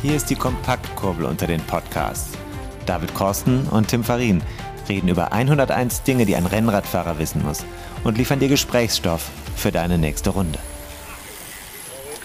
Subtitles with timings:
[0.00, 2.38] Hier ist die Kompaktkurbel unter den Podcasts.
[2.86, 4.42] David Korsten und Tim Farin
[4.88, 7.64] reden über 101 Dinge, die ein Rennradfahrer wissen muss
[8.04, 10.60] und liefern dir Gesprächsstoff für deine nächste Runde.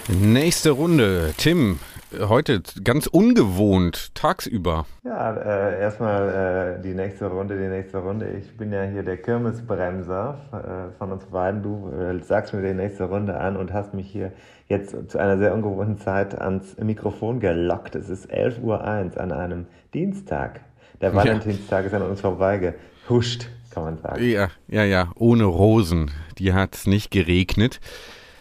[0.07, 1.33] Nächste Runde.
[1.35, 1.79] Tim,
[2.19, 4.85] heute ganz ungewohnt, tagsüber.
[5.03, 8.27] Ja, äh, erstmal äh, die nächste Runde, die nächste Runde.
[8.39, 11.63] Ich bin ja hier der Kirmesbremser äh, von uns beiden.
[11.63, 14.31] Du äh, sagst mir die nächste Runde an und hast mich hier
[14.67, 17.95] jetzt zu einer sehr ungewohnten Zeit ans Mikrofon gelockt.
[17.95, 20.61] Es ist 11.01 Uhr an einem Dienstag.
[21.01, 24.23] Der Valentinstag ist an uns vorbeigehuscht, kann man sagen.
[24.23, 26.11] Ja, ja, ja, ohne Rosen.
[26.37, 27.79] Die hat es nicht geregnet.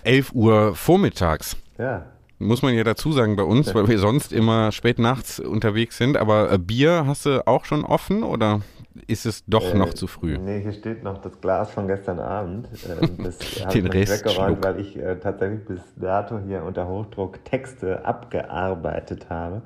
[0.04, 1.56] 11 Uhr vormittags.
[1.78, 2.06] Ja,
[2.42, 6.16] Muss man ja dazu sagen bei uns, weil wir sonst immer spät nachts unterwegs sind.
[6.16, 8.60] Aber äh, Bier hast du auch schon offen oder
[9.06, 10.36] ist es doch Äh, noch zu früh?
[10.38, 12.66] Nee, hier steht noch das Glas von gestern Abend.
[12.66, 16.86] Äh, das habe Den ich Rest weggeräumt, weil ich äh, tatsächlich bis dato hier unter
[16.88, 19.62] Hochdruck Texte abgearbeitet habe.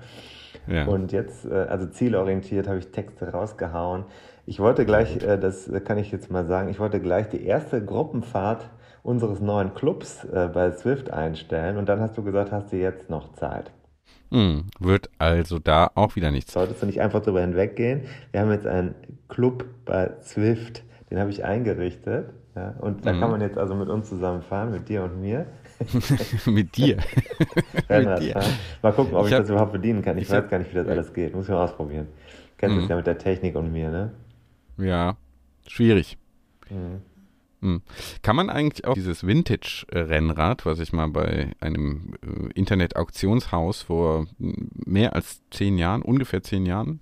[0.67, 0.87] Ja.
[0.87, 4.05] Und jetzt, äh, also zielorientiert, habe ich Texte rausgehauen.
[4.47, 8.69] Ich wollte gleich, das kann ich jetzt mal sagen, ich wollte gleich die erste Gruppenfahrt
[9.07, 11.77] unseres neuen Clubs äh, bei Swift einstellen.
[11.77, 13.71] Und dann hast du gesagt, hast du jetzt noch Zeit.
[14.31, 16.53] Hm, wird also da auch wieder nichts.
[16.53, 18.03] Solltest du nicht einfach drüber hinweggehen.
[18.33, 18.95] Wir haben jetzt einen
[19.29, 22.31] Club bei Swift, den habe ich eingerichtet.
[22.57, 23.03] Ja, und Mhm.
[23.03, 25.47] da kann man jetzt also mit uns zusammen fahren, mit dir und mir.
[26.47, 26.97] Mit dir.
[27.91, 28.41] Rennrad dir.
[28.81, 30.17] Mal gucken, ob ich, Ich hab- das überhaupt bedienen kann.
[30.17, 31.35] Ich, ich weiß hab- gar nicht, wie das alles geht.
[31.35, 32.07] Muss ich mal ausprobieren.
[32.57, 32.85] Kennst du Mhm.
[32.85, 34.11] es ja mit der Technik und mir, ne?
[34.79, 35.17] Ja,
[35.69, 36.17] schwierig.
[36.71, 37.03] Mhm.
[37.67, 37.83] Hm.
[38.23, 44.71] Kann man eigentlich auch dieses Vintage-Rennrad, was ich mal bei einem äh, Internet-Auktionshaus vor m,
[44.87, 47.01] mehr als zehn Jahren, ungefähr zehn Jahren,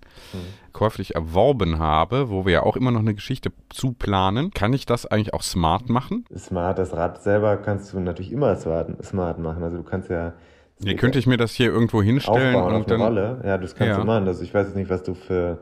[0.73, 4.87] käuflich erworben habe, wo wir ja auch immer noch eine Geschichte zu planen, kann ich
[4.87, 6.25] das eigentlich auch smart machen?
[6.37, 9.63] Smart, das Rad selber kannst du natürlich immer smart, machen.
[9.63, 10.33] Also du kannst ja.
[10.81, 13.01] Ja, könnte ich mir das hier irgendwo hinstellen aufbauen auf und eine dann.
[13.01, 13.41] Rolle.
[13.45, 14.01] Ja, das kannst Ja.
[14.01, 14.27] du machen.
[14.27, 15.61] Also ich weiß jetzt nicht, was du für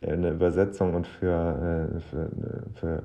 [0.00, 2.30] äh, eine Übersetzung und für, äh, für,
[2.80, 3.02] für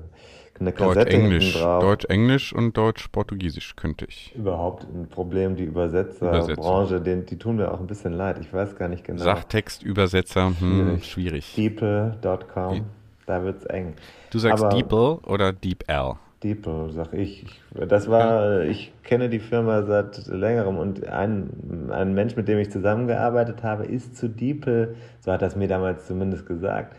[0.60, 1.44] eine Kassette Deutsch-Englisch.
[1.52, 1.82] hinten drauf.
[1.82, 4.34] Deutsch-Englisch und Deutsch-Portugiesisch könnte ich.
[4.36, 8.38] Überhaupt ein Problem, die Übersetzerbranche, den, die tun mir auch ein bisschen leid.
[8.40, 9.22] Ich weiß gar nicht genau.
[9.22, 11.54] Sachtextübersetzer, hm, Schwierig.
[11.56, 12.82] Deeple.com,
[13.26, 13.94] da wird's eng.
[14.30, 16.14] Du sagst Aber- DeepL oder DeepL?
[16.42, 17.44] Deeple, sag ich.
[17.44, 17.60] ich.
[17.88, 22.68] Das war, ich kenne die Firma seit längerem und ein, ein Mensch, mit dem ich
[22.70, 26.96] zusammengearbeitet habe, ist zu Deeple, so hat das mir damals zumindest gesagt,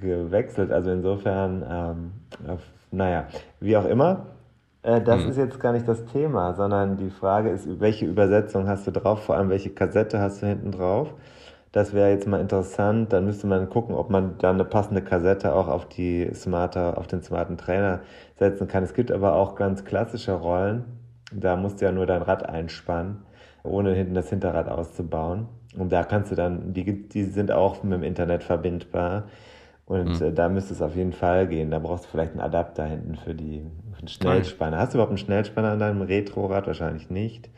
[0.00, 0.70] gewechselt.
[0.70, 2.12] Also insofern, ähm,
[2.48, 2.60] auf,
[2.96, 3.26] naja,
[3.60, 4.26] wie auch immer.
[4.82, 5.30] Äh, das Mhm.
[5.30, 9.24] ist jetzt gar nicht das Thema, sondern die Frage ist, welche Übersetzung hast du drauf,
[9.24, 11.14] vor allem welche Kassette hast du hinten drauf.
[11.72, 13.12] Das wäre jetzt mal interessant.
[13.12, 17.06] Dann müsste man gucken, ob man dann eine passende Kassette auch auf die smarter, auf
[17.08, 18.00] den smarten Trainer
[18.38, 18.84] setzen kann.
[18.84, 20.84] Es gibt aber auch ganz klassische Rollen.
[21.32, 23.22] Da musst du ja nur dein Rad einspannen,
[23.64, 25.48] ohne hinten das Hinterrad auszubauen.
[25.76, 29.24] Und da kannst du dann, die, die sind auch mit dem Internet verbindbar.
[29.86, 31.70] Und äh, da müsste es auf jeden Fall gehen.
[31.70, 33.62] Da brauchst du vielleicht einen Adapter hinten für, die,
[33.92, 34.78] für den Schnellspanner.
[34.78, 36.66] Hast du überhaupt einen Schnellspanner an deinem Retrorad?
[36.66, 37.50] Wahrscheinlich nicht.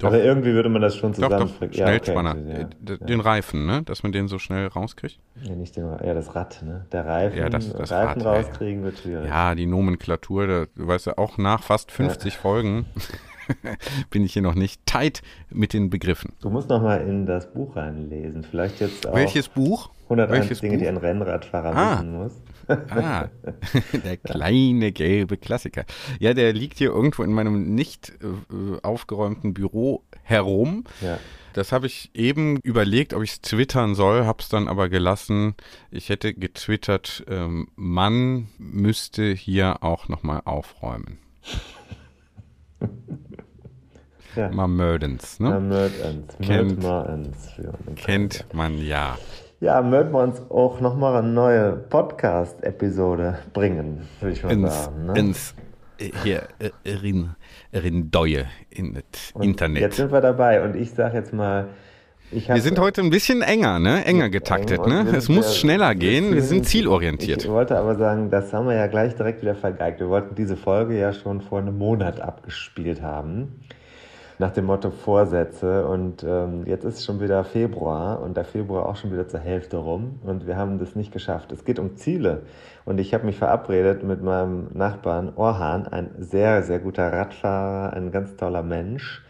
[0.00, 0.08] Doch.
[0.08, 2.36] Aber irgendwie würde man das schon Doch, zusammen doch, Schnellspanner.
[2.36, 2.66] Äh,
[3.06, 3.82] Den Reifen, ne?
[3.82, 5.20] Dass man den so schnell rauskriegt.
[5.42, 6.86] Ja, nicht den, ja, das Rad, ne?
[6.90, 8.40] Der Reifen, Ja, das- das Reifen Rad, ja, ja.
[8.48, 9.28] rauskriegen wird schwierig.
[9.28, 12.86] Ja, die Nomenklatur, da, du weißt ja, auch nach fast 50 Folgen
[14.10, 16.32] bin ich hier noch nicht tight mit den Begriffen.
[16.40, 18.44] Du musst noch mal in das Buch reinlesen.
[18.44, 19.90] Vielleicht jetzt auch Welches Buch?
[20.04, 20.88] 101 Welches Dinge, die Buch?
[20.90, 21.94] ein Rennradfahrer Ah.
[21.98, 22.32] wissen muss.
[22.90, 23.28] Ah,
[24.04, 25.84] der kleine gelbe Klassiker.
[26.18, 30.84] Ja, der liegt hier irgendwo in meinem nicht äh, aufgeräumten Büro herum.
[31.02, 31.18] Ja.
[31.52, 35.54] Das habe ich eben überlegt, ob ich es twittern soll, habe es dann aber gelassen.
[35.90, 41.18] Ich hätte getwittert, ähm, man müsste hier auch nochmal aufräumen.
[44.36, 44.50] Ja.
[44.50, 45.60] Mamödens, Ja, ne?
[45.60, 46.36] Mörd-Ens.
[46.42, 47.48] Kennt- uns.
[47.96, 49.16] Kennt man ja.
[49.60, 54.84] Ja, möchten wir uns auch noch mal eine neue Podcast-Episode bringen, würde ich mal Ins,
[54.84, 55.06] sagen.
[55.06, 55.18] Ne?
[55.18, 55.54] ins
[56.22, 57.30] hier, äh, rin,
[57.72, 59.80] rin Deue in das Und Internet.
[59.82, 61.68] Jetzt sind wir dabei und ich sage jetzt mal
[62.30, 64.04] Wir sind heute ein bisschen enger, ne?
[64.04, 65.06] Enger getaktet, ne?
[65.16, 66.34] Es muss schneller gehen.
[66.34, 67.44] Wir sind zielorientiert.
[67.44, 70.00] Ich wollte aber sagen, das haben wir ja gleich direkt wieder vergeigt.
[70.00, 73.60] Wir wollten diese Folge ja schon vor einem Monat abgespielt haben
[74.38, 75.86] nach dem Motto Vorsätze.
[75.86, 79.76] Und ähm, jetzt ist schon wieder Februar und der Februar auch schon wieder zur Hälfte
[79.76, 81.52] rum und wir haben das nicht geschafft.
[81.52, 82.42] Es geht um Ziele.
[82.84, 88.10] Und ich habe mich verabredet mit meinem Nachbarn Orhan, ein sehr, sehr guter Radfahrer, ein
[88.10, 89.22] ganz toller Mensch.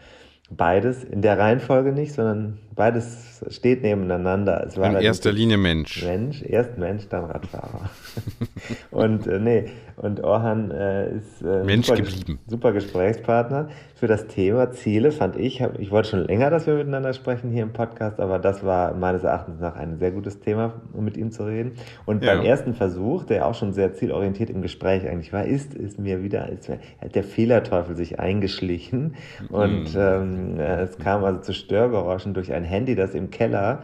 [0.49, 4.63] Beides, in der Reihenfolge nicht, sondern beides steht nebeneinander.
[4.65, 6.03] Es war in erster Linie Mensch.
[6.03, 7.89] Mensch, erst Mensch, dann Radfahrer.
[8.91, 9.65] und äh, nee,
[9.97, 12.39] und Orhan äh, ist äh, Mensch super, geblieben.
[12.47, 15.63] super Gesprächspartner für das Thema Ziele, fand ich.
[15.79, 19.23] Ich wollte schon länger, dass wir miteinander sprechen hier im Podcast, aber das war meines
[19.23, 21.73] Erachtens nach ein sehr gutes Thema, um mit ihm zu reden.
[22.05, 22.35] Und ja.
[22.35, 26.21] beim ersten Versuch, der auch schon sehr zielorientiert im Gespräch eigentlich war, ist, ist mir
[26.23, 29.15] wieder, ist mir, hat der Fehlerteufel sich eingeschlichen
[29.49, 29.97] und mm.
[29.97, 33.83] ähm, es kam also zu Störgeräuschen durch ein Handy, das im Keller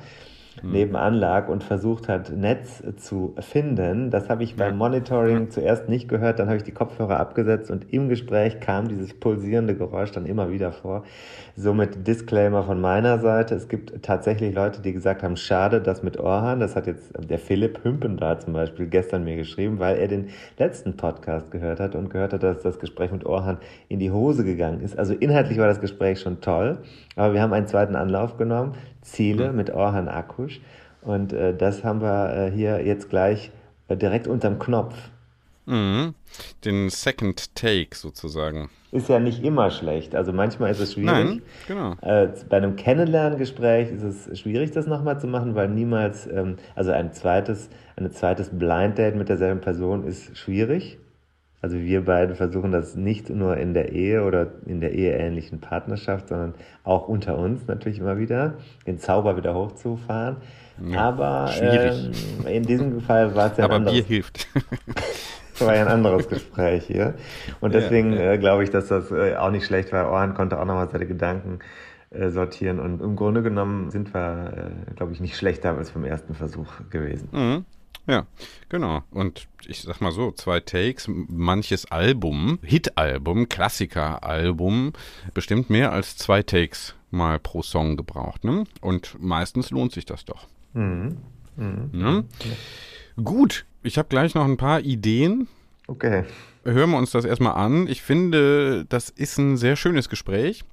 [0.59, 0.71] hm.
[0.71, 4.09] nebenan lag und versucht hat, Netz zu finden.
[4.11, 7.93] Das habe ich beim Monitoring zuerst nicht gehört, dann habe ich die Kopfhörer abgesetzt und
[7.93, 11.03] im Gespräch kam dieses pulsierende Geräusch dann immer wieder vor.
[11.55, 13.55] Somit Disclaimer von meiner Seite.
[13.55, 17.39] Es gibt tatsächlich Leute, die gesagt haben, schade, das mit Orhan, das hat jetzt der
[17.39, 21.95] Philipp Hümpen da zum Beispiel gestern mir geschrieben, weil er den letzten Podcast gehört hat
[21.95, 23.57] und gehört hat, dass das Gespräch mit Orhan
[23.87, 24.99] in die Hose gegangen ist.
[24.99, 26.79] Also inhaltlich war das Gespräch schon toll,
[27.15, 28.75] aber wir haben einen zweiten Anlauf genommen.
[29.01, 29.57] Ziele mhm.
[29.57, 30.61] mit Orhan Akusch.
[31.01, 33.51] Und äh, das haben wir äh, hier jetzt gleich
[33.87, 34.95] äh, direkt unterm Knopf.
[35.65, 36.15] Mhm.
[36.65, 38.69] Den Second Take sozusagen.
[38.91, 40.15] Ist ja nicht immer schlecht.
[40.15, 41.11] Also manchmal ist es schwierig.
[41.11, 41.95] Nein, genau.
[42.01, 46.91] Äh, bei einem Kennenlerngespräch ist es schwierig, das nochmal zu machen, weil niemals, ähm, also
[46.91, 50.97] ein zweites, ein zweites Blind Date mit derselben Person ist schwierig.
[51.61, 56.29] Also wir beide versuchen das nicht nur in der Ehe oder in der eheähnlichen Partnerschaft,
[56.29, 58.55] sondern auch unter uns natürlich immer wieder,
[58.87, 60.37] den Zauber wieder hochzufahren.
[60.83, 62.11] Ja, Aber ähm,
[62.47, 64.47] in diesem Fall war es ja Aber ein anderes, Bier hilft.
[65.59, 67.13] war ja ein anderes Gespräch hier.
[67.59, 68.31] Und deswegen ja, ja.
[68.33, 70.11] Äh, glaube ich, dass das äh, auch nicht schlecht war.
[70.11, 71.59] Ohren konnte auch nochmal seine Gedanken
[72.09, 72.79] äh, sortieren.
[72.79, 76.67] Und im Grunde genommen sind wir, äh, glaube ich, nicht schlechter als beim ersten Versuch
[76.89, 77.29] gewesen.
[77.31, 77.65] Mhm.
[78.11, 78.27] Ja,
[78.67, 79.03] genau.
[79.11, 84.91] Und ich sag mal so, zwei Takes, manches Album, Hit-Album, Klassiker-Album,
[85.33, 88.43] bestimmt mehr als zwei Takes mal pro Song gebraucht.
[88.43, 88.65] Ne?
[88.81, 90.47] Und meistens lohnt sich das doch.
[90.73, 91.19] Mhm.
[91.55, 91.89] Mhm.
[91.93, 92.25] Ne?
[93.23, 95.47] Gut, ich habe gleich noch ein paar Ideen.
[95.87, 96.25] Okay.
[96.65, 97.87] Hören wir uns das erstmal an.
[97.87, 100.65] Ich finde, das ist ein sehr schönes Gespräch.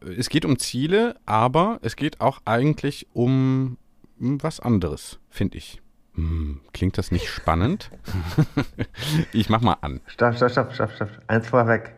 [0.00, 3.78] Es geht um Ziele, aber es geht auch eigentlich um
[4.18, 5.80] was anderes, finde ich.
[6.14, 7.90] Hm, klingt das nicht spannend?
[9.32, 10.00] ich mach mal an.
[10.06, 11.10] Stopp, stopp, stopp, stopp, stopp.
[11.26, 11.94] Eins vorweg.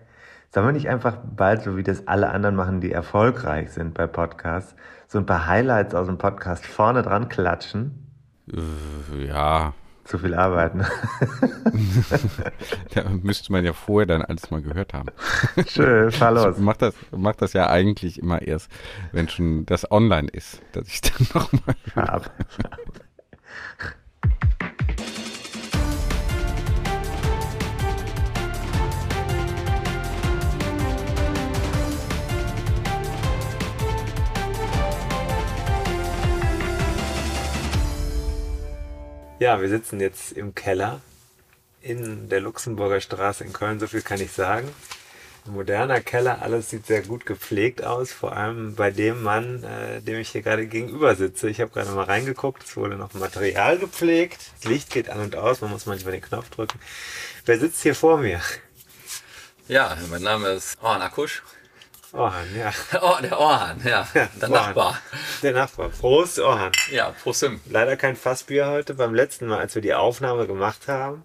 [0.53, 4.07] Sollen wir nicht einfach bald, so wie das alle anderen machen, die erfolgreich sind bei
[4.07, 4.75] Podcasts,
[5.07, 8.07] so ein paar Highlights aus dem Podcast vorne dran klatschen?
[8.51, 9.75] Äh, ja.
[10.05, 10.81] Zu viel arbeiten.
[12.95, 15.09] da müsste man ja vorher dann alles mal gehört haben.
[15.67, 16.57] Schön, fahr los.
[16.57, 18.71] Ich mach das, mach das ja eigentlich immer erst,
[19.13, 21.75] wenn schon das online ist, dass ich dann nochmal.
[21.93, 22.31] Fahr ab.
[39.39, 41.03] Ja, wir sitzen jetzt im Keller
[41.83, 44.67] in der Luxemburger Straße in Köln, so viel kann ich sagen.
[45.45, 50.01] Ein moderner Keller, alles sieht sehr gut gepflegt aus, vor allem bei dem Mann, äh,
[50.01, 51.51] dem ich hier gerade gegenüber sitze.
[51.51, 55.37] Ich habe gerade mal reingeguckt, es wurde noch Material gepflegt, das Licht geht an und
[55.37, 56.81] aus, man muss manchmal den Knopf drücken.
[57.45, 58.41] Wer sitzt hier vor mir?
[59.69, 61.43] Ja, mein Name ist Orhan Akusch.
[62.17, 62.73] Orhan, ja.
[63.03, 64.09] Oh, der Orhan, ja.
[64.15, 64.67] ja der Orhan.
[64.67, 64.99] Nachbar.
[65.43, 65.89] Der Nachbar.
[65.91, 66.73] Prost, Orhan.
[66.91, 67.41] Ja, Prost.
[67.41, 67.61] Sim.
[67.71, 68.95] Leider kein Fassbier heute.
[68.95, 71.25] Beim letzten Mal, als wir die Aufnahme gemacht haben,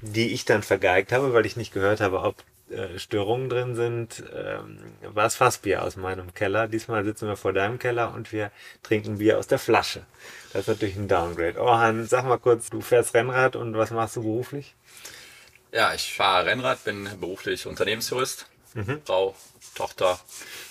[0.00, 2.36] die ich dann vergeigt habe, weil ich nicht gehört habe, ob
[2.70, 6.68] äh, Störungen drin sind, ähm, war es Fassbier aus meinem Keller.
[6.68, 8.50] Diesmal sitzen wir vor deinem Keller und wir
[8.82, 10.04] trinken Bier aus der Flasche.
[10.52, 11.60] Das ist natürlich ein Downgrade.
[11.60, 14.74] Orhan, sag mal kurz, du fährst Rennrad und was machst du beruflich?
[15.72, 18.46] Ja, ich fahre Rennrad, bin beruflich Unternehmensjurist.
[18.74, 19.02] Mhm.
[19.04, 19.34] Frau
[19.74, 20.18] Tochter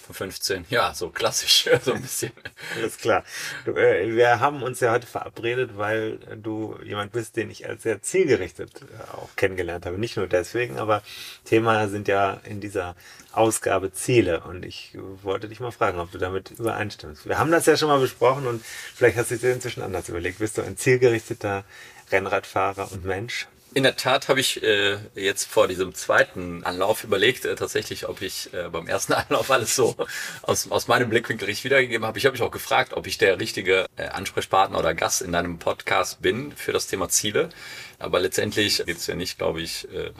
[0.06, 0.66] von 15.
[0.70, 2.32] Ja, so klassisch, so ein bisschen.
[2.76, 3.24] Alles klar.
[3.66, 7.84] Du, äh, wir haben uns ja heute verabredet, weil du jemand bist, den ich als
[7.84, 9.98] sehr zielgerichtet äh, auch kennengelernt habe.
[9.98, 11.02] Nicht nur deswegen, aber
[11.46, 12.96] Thema sind ja in dieser
[13.32, 14.42] Ausgabe Ziele.
[14.42, 17.28] Und ich wollte dich mal fragen, ob du damit übereinstimmst.
[17.28, 20.40] Wir haben das ja schon mal besprochen und vielleicht hast du dir inzwischen anders überlegt.
[20.40, 21.64] Bist du ein zielgerichteter
[22.12, 23.48] Rennradfahrer und Mensch?
[23.76, 28.22] In der Tat habe ich äh, jetzt vor diesem zweiten Anlauf überlegt, äh, tatsächlich, ob
[28.22, 29.96] ich äh, beim ersten Anlauf alles so
[30.44, 32.20] aus, aus meinem Blickwinkel richtig wiedergegeben habe.
[32.20, 35.58] Ich habe mich auch gefragt, ob ich der richtige äh, Ansprechpartner oder Gast in deinem
[35.58, 37.50] Podcast bin für das Thema Ziele.
[37.98, 40.12] Aber letztendlich geht es ja nicht, glaube ich, äh, äh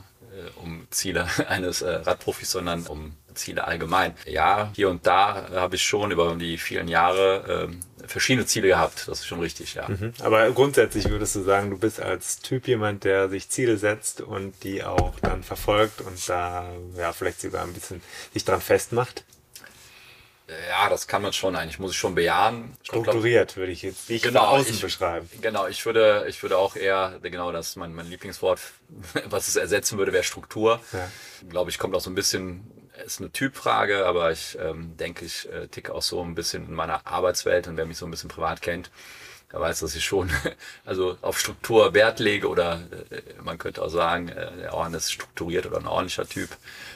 [0.56, 4.16] um Ziele eines äh, Radprofis, sondern um Ziele allgemein.
[4.26, 9.08] Ja, hier und da habe ich schon über die vielen Jahre äh, verschiedene Ziele gehabt.
[9.08, 9.88] Das ist schon richtig, ja.
[9.88, 10.14] Mhm.
[10.22, 14.64] Aber grundsätzlich würdest du sagen, du bist als Typ jemand, der sich Ziele setzt und
[14.64, 18.02] die auch dann verfolgt und da ja vielleicht sogar ein bisschen
[18.34, 19.24] sich dran festmacht?
[20.70, 22.76] Ja, das kann man schon eigentlich, muss ich schon bejahen.
[22.84, 25.30] Strukturiert würde ich jetzt nicht genau, außen ich, beschreiben.
[25.42, 28.60] Genau, ich würde, ich würde auch eher, genau das ist mein, mein Lieblingswort,
[29.26, 30.82] was es ersetzen würde, wäre Struktur.
[30.92, 31.10] Ja.
[31.50, 32.70] Glaube ich, kommt auch so ein bisschen
[33.06, 36.74] ist eine Typfrage, aber ich ähm, denke, ich äh, ticke auch so ein bisschen in
[36.74, 38.92] meiner Arbeitswelt und wer mich so ein bisschen privat kennt,
[39.52, 40.30] der weiß, dass ich schon
[40.86, 45.12] also auf Struktur Wert lege oder äh, man könnte auch sagen, äh, der Ohren ist
[45.12, 46.50] strukturiert oder ein ordentlicher Typ.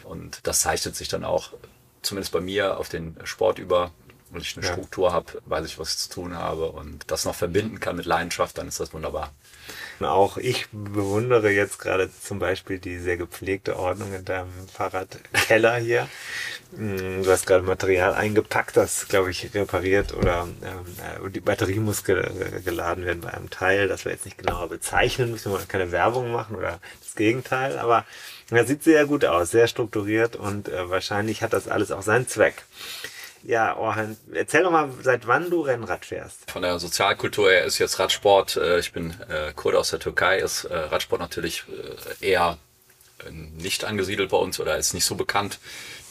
[0.03, 1.53] Und das zeichnet sich dann auch
[2.01, 3.91] zumindest bei mir auf den Sport über.
[4.29, 4.73] Wenn ich eine ja.
[4.73, 8.05] Struktur habe, weiß ich, was ich zu tun habe und das noch verbinden kann mit
[8.05, 9.31] Leidenschaft, dann ist das wunderbar.
[9.99, 16.07] Auch ich bewundere jetzt gerade zum Beispiel die sehr gepflegte Ordnung in deinem Fahrradkeller hier.
[16.71, 22.03] Mm, du hast gerade Material eingepackt, das, glaube ich, repariert oder ähm, die Batterie muss
[22.03, 22.23] ge
[22.63, 26.31] geladen werden bei einem Teil, das wir jetzt nicht genauer bezeichnen, müssen wir keine Werbung
[26.31, 28.05] machen oder das Gegenteil, aber
[28.49, 32.27] das sieht sehr gut aus, sehr strukturiert und äh, wahrscheinlich hat das alles auch seinen
[32.27, 32.63] Zweck.
[33.47, 36.51] Ja, Orhan, erzähl doch mal, seit wann du Rennrad fährst.
[36.51, 40.39] Von der Sozialkultur her ist jetzt Radsport, äh, ich bin äh, Kurde aus der Türkei,
[40.39, 41.63] ist äh, Radsport natürlich
[42.19, 42.57] eher
[43.31, 45.59] nicht angesiedelt bei uns oder ist nicht so bekannt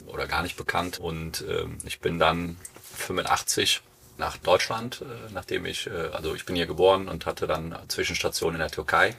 [0.06, 0.98] oder gar nicht bekannt.
[0.98, 2.56] Und ähm, ich bin dann
[2.96, 3.82] 85
[4.16, 8.70] nach Deutschland, nachdem ich, also ich bin hier geboren und hatte dann Zwischenstation in der
[8.70, 9.14] Türkei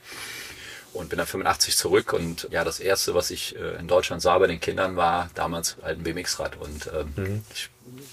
[0.91, 4.47] und bin dann 85 zurück und ja, das erste, was ich in Deutschland sah bei
[4.47, 7.43] den Kindern, war damals halt ein BMX-Rad und ähm, mhm.
[7.53, 7.69] ich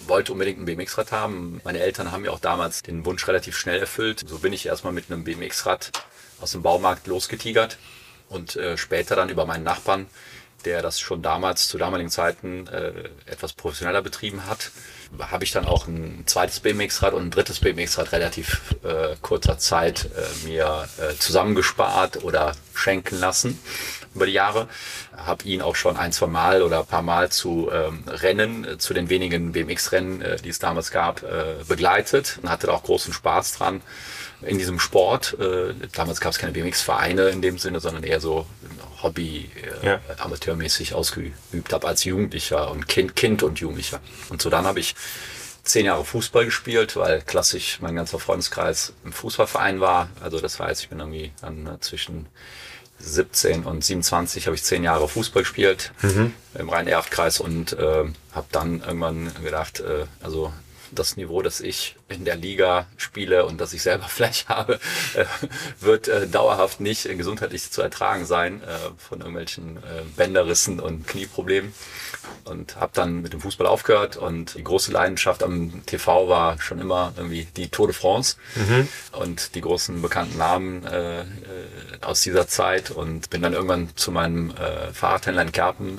[0.07, 1.61] wollte unbedingt ein BMX-Rad haben.
[1.65, 4.23] Meine Eltern haben mir auch damals den Wunsch relativ schnell erfüllt.
[4.27, 5.93] So bin ich erstmal mit einem BMX-Rad
[6.41, 7.79] aus dem Baumarkt losgetigert
[8.29, 10.07] und äh, später dann über meinen Nachbarn,
[10.65, 12.93] der das schon damals zu damaligen Zeiten äh,
[13.27, 14.71] etwas professioneller betrieben hat,
[15.19, 20.07] habe ich dann auch ein zweites BMX-Rad und ein drittes BMX-Rad relativ äh, kurzer Zeit
[20.17, 23.61] äh, mir äh, zusammengespart oder schenken lassen
[24.15, 24.69] über die Jahre.
[25.17, 28.79] Habe ihn auch schon ein, zwei Mal oder ein paar Mal zu ähm, Rennen, äh,
[28.79, 32.83] zu den wenigen BMX-Rennen, äh, die es damals gab, äh, begleitet und hatte da auch
[32.83, 33.81] großen Spaß dran
[34.43, 35.37] in diesem Sport.
[35.39, 38.47] Äh, damals gab es keine BMX-Vereine in dem Sinne, sondern eher so
[39.03, 39.51] Hobby,
[39.83, 40.01] äh, ja.
[40.19, 44.01] amateurmäßig ausgeübt habe als Jugendlicher und Kind, Kind und Jugendlicher.
[44.31, 44.95] Und so dann habe ich
[45.65, 50.09] zehn Jahre Fußball gespielt, weil klassisch mein ganzer Freundeskreis im Fußballverein war.
[50.23, 52.27] Also das heißt, ich bin irgendwie dann äh, zwischen
[52.99, 56.33] 17 und 27 habe ich zehn Jahre Fußball gespielt mhm.
[56.55, 60.53] im Rhein-Erft-Kreis und äh, habe dann irgendwann gedacht, äh, also
[60.95, 64.81] das Niveau, das ich in der Liga spiele und das ich selber vielleicht habe,
[65.15, 65.25] äh,
[65.81, 68.67] wird äh, dauerhaft nicht äh, gesundheitlich zu ertragen sein äh,
[68.99, 71.75] von irgendwelchen äh, Bänderrissen und Knieproblemen.
[72.45, 76.79] Und habe dann mit dem Fußball aufgehört und die große Leidenschaft am TV war schon
[76.79, 78.89] immer irgendwie die Tour de France mhm.
[79.13, 81.25] und die großen bekannten Namen äh,
[82.01, 84.53] aus dieser Zeit und bin dann irgendwann zu meinem
[84.93, 85.99] Fahrradhändler in Kerpen,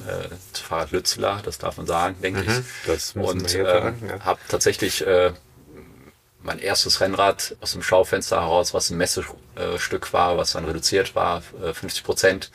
[0.53, 2.49] zu Fahrrad Lützler, das darf man sagen, denke mhm.
[2.49, 2.87] ich.
[2.87, 3.93] Das und äh, ja.
[4.21, 5.31] habe tatsächlich äh,
[6.41, 11.41] mein erstes Rennrad aus dem Schaufenster heraus, was ein Messestück war, was dann reduziert war,
[11.41, 12.51] 50 äh, Prozent.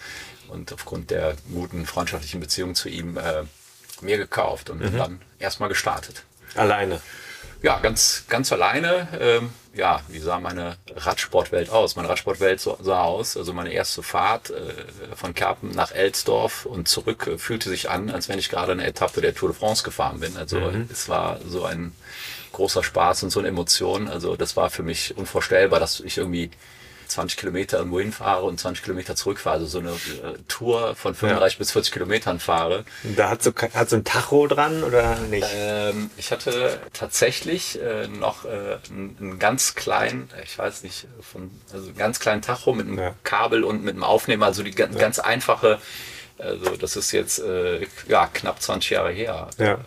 [0.49, 3.45] Und aufgrund der guten freundschaftlichen Beziehung zu ihm äh,
[4.01, 4.97] mir gekauft und mhm.
[4.97, 6.25] dann erstmal gestartet.
[6.55, 7.01] Alleine?
[7.63, 9.09] Ja, ganz, ganz alleine.
[9.21, 11.95] Ähm, ja, wie sah meine Radsportwelt aus?
[11.95, 14.73] Meine Radsportwelt sah aus, also meine erste Fahrt äh,
[15.15, 18.87] von Kerpen nach Elsdorf und zurück äh, fühlte sich an, als wenn ich gerade eine
[18.87, 20.37] Etappe der Tour de France gefahren bin.
[20.37, 20.89] Also mhm.
[20.91, 21.93] es war so ein
[22.53, 24.09] großer Spaß und so eine Emotion.
[24.09, 26.51] Also das war für mich unvorstellbar, dass ich irgendwie
[27.11, 29.57] 20 Kilometer irgendwo hinfahre und 20 Kilometer zurückfahre.
[29.57, 31.59] Also so eine äh, Tour von 35 ja.
[31.59, 32.85] bis 40 Kilometern fahre.
[33.17, 35.47] Da hat so, hat so ein Tacho dran oder nicht?
[35.53, 41.51] Ähm, ich hatte tatsächlich äh, noch äh, einen, einen ganz kleinen, ich weiß nicht, von,
[41.73, 43.15] also einen ganz kleinen Tacho mit einem ja.
[43.25, 44.47] Kabel und mit einem Aufnehmer.
[44.47, 45.01] Also die ganz, ja.
[45.01, 45.79] ganz einfache,
[46.39, 49.49] also das ist jetzt äh, ja knapp 20 Jahre her.
[49.59, 49.75] Ja.
[49.75, 49.79] Äh,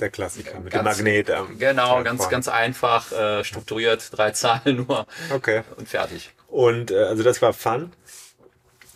[0.00, 1.28] der Klassiker mit ganz, dem Magnet.
[1.28, 5.62] Ähm, genau, ganz, ganz einfach, äh, strukturiert, drei Zahlen nur okay.
[5.76, 6.30] und fertig.
[6.48, 7.92] Und äh, also das war Fun?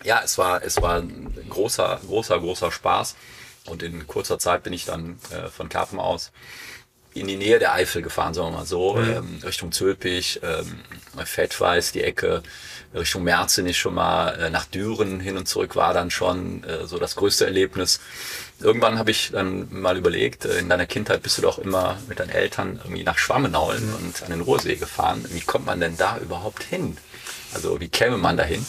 [0.03, 3.15] Ja, es war, es war ein großer, großer, großer Spaß.
[3.67, 6.33] Und in kurzer Zeit bin ich dann äh, von Karpen aus
[7.15, 9.11] in die Nähe der Eifel gefahren, sagen wir mal so, mhm.
[9.11, 10.81] ähm, Richtung Zülpich, ähm,
[11.25, 12.43] Fettweiß, die Ecke,
[12.95, 16.99] Richtung Merzenich schon mal, äh, nach Düren hin und zurück war dann schon äh, so
[16.99, 18.01] das größte Erlebnis.
[18.61, 22.21] Irgendwann habe ich dann mal überlegt, äh, in deiner Kindheit bist du doch immer mit
[22.21, 23.95] deinen Eltern irgendwie nach Schwammenaulen mhm.
[23.97, 25.25] und an den Ruhrsee gefahren.
[25.29, 26.97] Wie kommt man denn da überhaupt hin?
[27.55, 28.65] Also wie käme man dahin?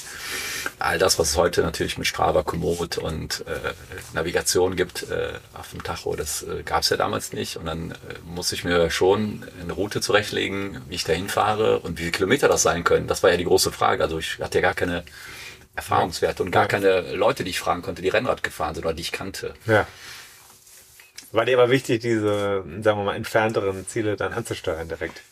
[0.80, 3.74] all das, was es heute natürlich mit Strava, Komoot und äh,
[4.14, 7.58] Navigation gibt äh, auf dem Tacho, das äh, gab es ja damals nicht.
[7.58, 11.98] Und dann äh, muss ich mir schon eine Route zurechtlegen, wie ich da hinfahre und
[11.98, 13.08] wie viele Kilometer das sein können.
[13.08, 14.04] Das war ja die große Frage.
[14.04, 15.04] Also ich hatte ja gar keine
[15.76, 19.02] Erfahrungswerte und gar keine Leute, die ich fragen konnte, die Rennrad gefahren sind oder die
[19.02, 19.54] ich kannte.
[19.66, 19.88] Ja.
[21.32, 25.24] War dir aber wichtig, diese, sagen wir mal, entfernteren Ziele dann anzusteuern direkt?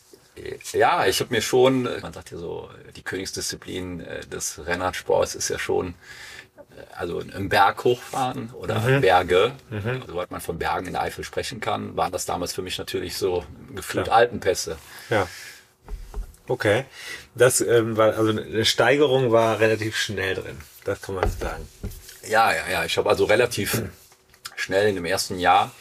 [0.74, 5.50] Ja, ich habe mir schon, man sagt ja so, die Königsdisziplin äh, des Rennradsports ist
[5.50, 5.90] ja schon,
[6.58, 9.02] äh, also im Berg hochfahren oder mhm.
[9.02, 10.04] Berge, mhm.
[10.08, 13.18] sobald man von Bergen in der Eifel sprechen kann, waren das damals für mich natürlich
[13.18, 13.44] so
[13.76, 14.18] gefühlt Klar.
[14.18, 14.78] Alpenpässe.
[15.10, 15.28] Ja.
[16.48, 16.86] Okay.
[17.36, 20.58] Das ähm, war, also eine Steigerung war relativ schnell drin.
[20.84, 21.68] Das kann man sagen.
[22.28, 22.86] Ja, ja, ja.
[22.86, 23.82] Ich habe also relativ
[24.56, 25.72] schnell in dem ersten Jahr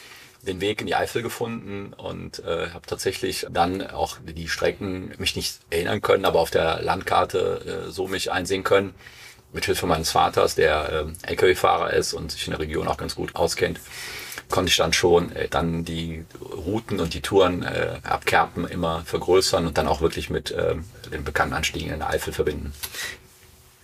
[0.43, 5.37] den Weg in die Eifel gefunden und äh, habe tatsächlich dann auch die Strecken mich
[5.37, 8.95] nicht erinnern können, aber auf der Landkarte äh, so mich einsehen können.
[9.53, 13.17] Mit Hilfe meines Vaters, der äh, LKW-Fahrer ist und sich in der Region auch ganz
[13.17, 13.81] gut auskennt,
[14.49, 19.03] konnte ich dann schon äh, dann die Routen und die Touren äh, ab Kerpen immer
[19.05, 20.77] vergrößern und dann auch wirklich mit äh,
[21.13, 22.73] den bekannten Anstiegen in der Eifel verbinden.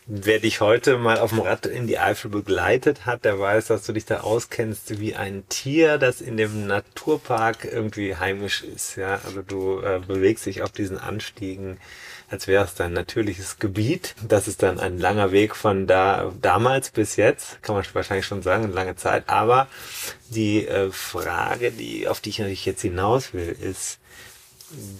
[0.09, 3.85] Wer dich heute mal auf dem Rad in die Eifel begleitet hat, der weiß, dass
[3.85, 8.95] du dich da auskennst wie ein Tier, das in dem Naturpark irgendwie heimisch ist.
[8.95, 11.79] Ja, also du äh, bewegst dich auf diesen Anstiegen,
[12.31, 14.15] als wäre es dein natürliches Gebiet.
[14.23, 18.43] Das ist dann ein langer Weg von da damals bis jetzt, kann man wahrscheinlich schon
[18.43, 19.25] sagen, eine lange Zeit.
[19.29, 19.67] Aber
[20.29, 23.99] die äh, Frage, die auf die ich natürlich jetzt hinaus will, ist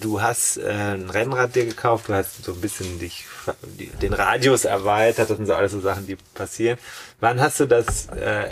[0.01, 3.25] du hast äh, ein Rennrad dir gekauft, du hast so ein bisschen dich
[4.01, 6.79] den Radius erweitert, das sind so alles so Sachen, die passieren.
[7.21, 8.51] Wann hast du das, äh,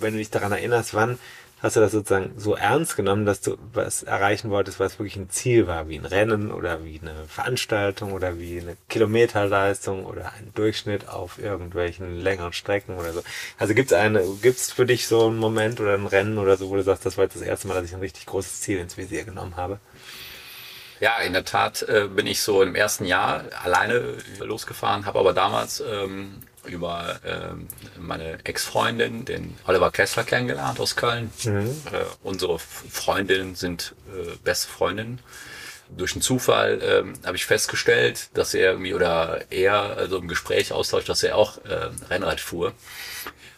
[0.00, 1.18] wenn du dich daran erinnerst, wann
[1.62, 5.30] hast du das sozusagen so ernst genommen, dass du was erreichen wolltest, was wirklich ein
[5.30, 10.52] Ziel war, wie ein Rennen oder wie eine Veranstaltung oder wie eine Kilometerleistung oder ein
[10.54, 13.22] Durchschnitt auf irgendwelchen längeren Strecken oder so.
[13.58, 16.76] Also gibt's eine, gibt's für dich so einen Moment oder ein Rennen oder so, wo
[16.76, 18.96] du sagst, das war jetzt das erste Mal, dass ich ein richtig großes Ziel ins
[18.96, 19.80] Visier genommen habe?
[21.00, 25.32] Ja, in der Tat äh, bin ich so im ersten Jahr alleine losgefahren, habe aber
[25.32, 31.32] damals ähm, über ähm, meine Ex-Freundin, den Oliver Kessler, kennengelernt aus Köln.
[31.44, 31.70] Mhm.
[31.90, 35.20] Äh, unsere Freundinnen sind äh, beste Freundinnen.
[35.88, 40.72] Durch einen Zufall ähm, habe ich festgestellt, dass er irgendwie oder er also im Gespräch
[40.72, 42.74] austauscht, dass er auch äh, Rennrad fuhr.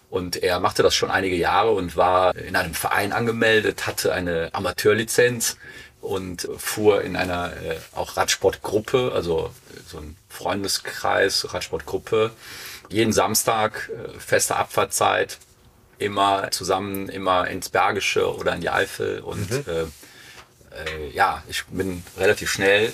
[0.09, 4.51] Und er machte das schon einige Jahre und war in einem Verein angemeldet, hatte eine
[4.53, 5.57] Amateurlizenz
[6.03, 9.51] und fuhr in einer äh, auch Radsportgruppe, also
[9.87, 12.33] so ein Freundeskreis, Radsportgruppe,
[12.89, 15.39] jeden Samstag, äh, feste Abfahrtzeit,
[15.99, 19.21] immer zusammen, immer ins Bergische oder in die Eifel.
[19.21, 19.65] Und mhm.
[19.67, 22.93] äh, äh, ja, ich bin relativ schnell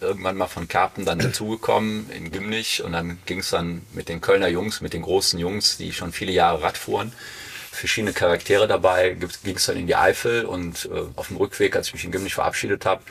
[0.00, 4.20] irgendwann mal von Karpen dann dazugekommen in Gymnich und dann ging es dann mit den
[4.20, 7.12] Kölner Jungs, mit den großen Jungs, die schon viele Jahre Rad fuhren,
[7.72, 11.88] verschiedene Charaktere dabei, ging es dann in die Eifel und äh, auf dem Rückweg, als
[11.88, 13.02] ich mich in Gimlich verabschiedet habe,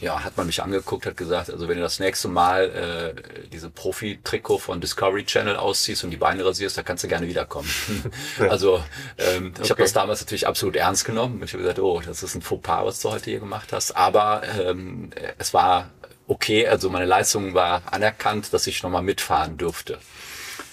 [0.00, 3.68] ja, hat man mich angeguckt, hat gesagt, also wenn du das nächste Mal äh, diese
[3.68, 7.68] Profi-Trikot von Discovery Channel ausziehst und die Beine rasierst, dann kannst du gerne wiederkommen.
[8.48, 8.82] also
[9.18, 9.70] ähm, ich okay.
[9.70, 11.42] habe das damals natürlich absolut ernst genommen.
[11.44, 13.94] Ich habe gesagt, oh, das ist ein Fauxpas, was du heute hier gemacht hast.
[13.94, 15.90] Aber ähm, es war
[16.26, 19.98] okay, also meine Leistung war anerkannt, dass ich nochmal mitfahren dürfte.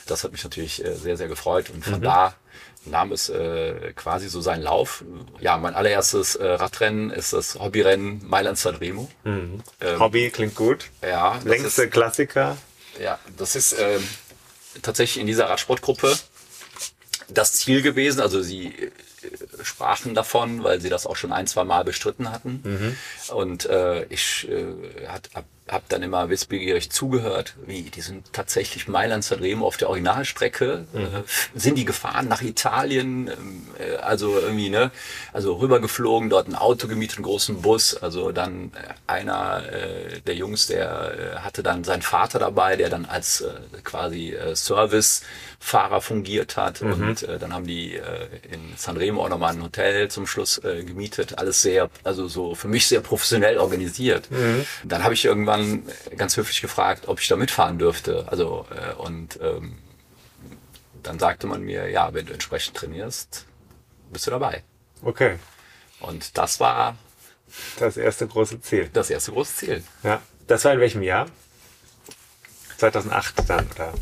[0.05, 2.03] Das hat mich natürlich äh, sehr, sehr gefreut und von mhm.
[2.03, 2.35] da
[2.85, 5.03] nahm es äh, quasi so seinen Lauf.
[5.39, 9.09] Ja, mein allererstes äh, Radrennen ist das Hobbyrennen Mailand Sanremo.
[9.23, 9.61] Mhm.
[9.81, 10.85] Ähm, Hobby klingt gut.
[11.01, 11.39] Ja.
[11.43, 12.57] Längste ist, Klassiker.
[13.01, 14.07] Ja, das ist ähm,
[14.81, 16.17] tatsächlich in dieser Radsportgruppe
[17.29, 18.21] das Ziel gewesen.
[18.21, 18.91] Also sie äh,
[19.63, 22.61] sprachen davon, weil sie das auch schon ein, zwei Mal bestritten hatten.
[22.63, 23.35] Mhm.
[23.35, 28.87] Und äh, ich äh, hat, hab habe dann immer wissbegierig zugehört, wie die sind tatsächlich
[28.87, 30.99] Mailand Sanremo auf der Originalstrecke, mhm.
[30.99, 31.07] äh,
[31.55, 33.29] sind die gefahren nach Italien,
[33.77, 34.91] äh, also irgendwie ne,
[35.33, 40.35] also rübergeflogen, dort ein Auto gemietet, einen großen Bus, also dann äh, einer äh, der
[40.35, 43.53] Jungs, der äh, hatte dann seinen Vater dabei, der dann als äh,
[43.83, 45.21] quasi äh, Service
[45.59, 46.91] Fahrer fungiert hat mhm.
[46.91, 50.83] und äh, dann haben die äh, in Sanremo auch nochmal ein Hotel zum Schluss äh,
[50.83, 54.29] gemietet, alles sehr, also so für mich sehr professionell organisiert.
[54.29, 54.65] Mhm.
[54.83, 55.56] Dann habe ich irgendwann
[56.17, 58.25] ganz höflich gefragt, ob ich da mitfahren dürfte.
[58.27, 59.77] Also äh, und ähm,
[61.03, 63.45] dann sagte man mir, ja, wenn du entsprechend trainierst,
[64.11, 64.63] bist du dabei.
[65.01, 65.37] Okay.
[65.99, 66.97] Und das war
[67.79, 68.89] Das erste große Ziel.
[68.93, 69.83] Das erste große Ziel.
[70.03, 70.21] Ja.
[70.47, 71.27] Das war in welchem Jahr?
[72.77, 73.93] 2008 dann, oder?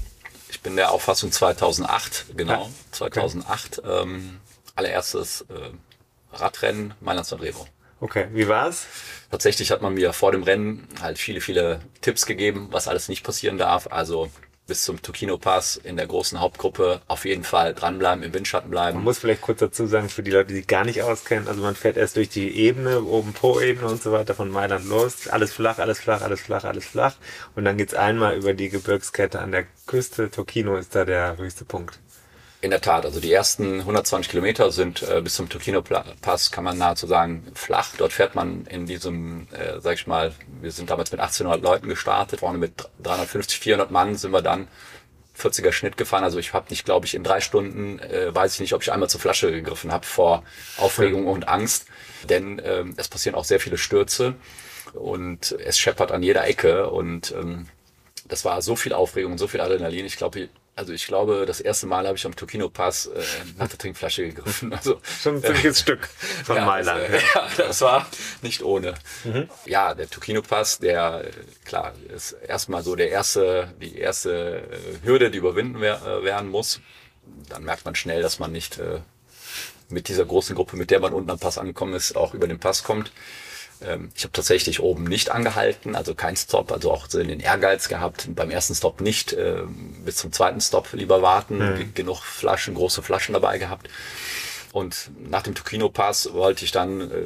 [0.49, 2.63] Ich bin der Auffassung 2008, genau.
[2.63, 2.69] Ja.
[2.91, 3.81] 2008.
[3.85, 4.39] Ähm,
[4.75, 5.71] allererstes äh,
[6.33, 7.67] Radrennen Mailand Sanremo.
[7.99, 8.85] Okay, wie war's?
[9.35, 13.21] Tatsächlich hat man mir vor dem Rennen halt viele, viele Tipps gegeben, was alles nicht
[13.21, 13.85] passieren darf.
[13.91, 14.29] Also
[14.65, 18.95] bis zum Tokino Pass in der großen Hauptgruppe auf jeden Fall dranbleiben, im Windschatten bleiben.
[18.95, 21.75] Man muss vielleicht kurz dazu sagen, für die Leute, die gar nicht auskennen, also man
[21.75, 25.27] fährt erst durch die Ebene, oben Po-Ebene und so weiter von Mailand los.
[25.27, 27.15] Alles flach, alles flach, alles flach, alles flach.
[27.57, 30.31] Und dann geht's einmal über die Gebirgskette an der Küste.
[30.31, 31.99] Tokino ist da der höchste Punkt.
[32.65, 36.63] In der Tat, also die ersten 120 Kilometer sind äh, bis zum Tokino Pass, kann
[36.63, 37.89] man nahezu sagen, flach.
[37.95, 41.87] Dort fährt man in diesem, äh, sag ich mal, wir sind damals mit 1800 Leuten
[41.89, 44.67] gestartet, vorne mit 350, 400 Mann sind wir dann
[45.37, 46.23] 40er Schnitt gefahren.
[46.23, 48.91] Also ich habe nicht, glaube ich, in drei Stunden, äh, weiß ich nicht, ob ich
[48.91, 50.41] einmal zur Flasche gegriffen habe vor
[50.77, 51.85] Aufregung und Angst.
[52.27, 54.33] Denn ähm, es passieren auch sehr viele Stürze
[54.95, 57.67] und es scheppert an jeder Ecke und ähm,
[58.27, 60.07] das war so viel Aufregung so viel Adrenalin.
[60.07, 63.23] Ich glaube, also ich glaube, das erste Mal habe ich am Tokino Pass äh,
[63.57, 64.73] nach der Trinkflasche gegriffen.
[64.73, 66.07] Also Schon ein ziemliches Stück
[66.43, 67.01] von ja, Mailand.
[67.01, 68.07] Das, äh, ja, das war
[68.41, 68.93] nicht ohne.
[69.65, 71.31] Ja, der Tokino Pass, der äh,
[71.63, 74.63] klar ist erstmal so der erste, die erste
[75.03, 76.81] äh, Hürde, die überwinden wer, äh, werden muss.
[77.47, 78.99] Dann merkt man schnell, dass man nicht äh,
[79.87, 82.59] mit dieser großen Gruppe, mit der man unten am Pass angekommen ist, auch über den
[82.59, 83.11] Pass kommt.
[83.87, 87.87] Ähm, Ich habe tatsächlich oben nicht angehalten, also kein Stop, also auch so den Ehrgeiz
[87.87, 92.73] gehabt, beim ersten Stop nicht, ähm, bis zum zweiten Stop lieber warten, Ge- genug Flaschen,
[92.75, 93.89] große Flaschen dabei gehabt.
[94.71, 97.25] Und nach dem Tokino Pass wollte ich dann, äh,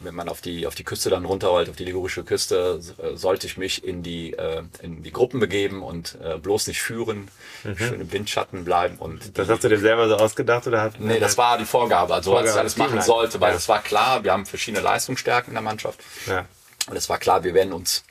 [0.00, 3.16] wenn man auf die auf die Küste dann runter wollte, auf die ligurische Küste, äh,
[3.16, 7.28] sollte ich mich in die äh, in die Gruppen begeben und äh, bloß nicht führen,
[7.76, 11.00] schön im Windschatten bleiben und Das die- hast du dir selber so ausgedacht oder hat
[11.00, 13.56] Nee, das war die Vorgabe, also was ich Vorgabe alles machen sollte, weil Ja.
[13.56, 16.00] es war klar, wir haben verschiedene Leistungsstärken in der Mannschaft.
[16.26, 16.46] ja.
[16.88, 18.04] Und es war klar, wir werden uns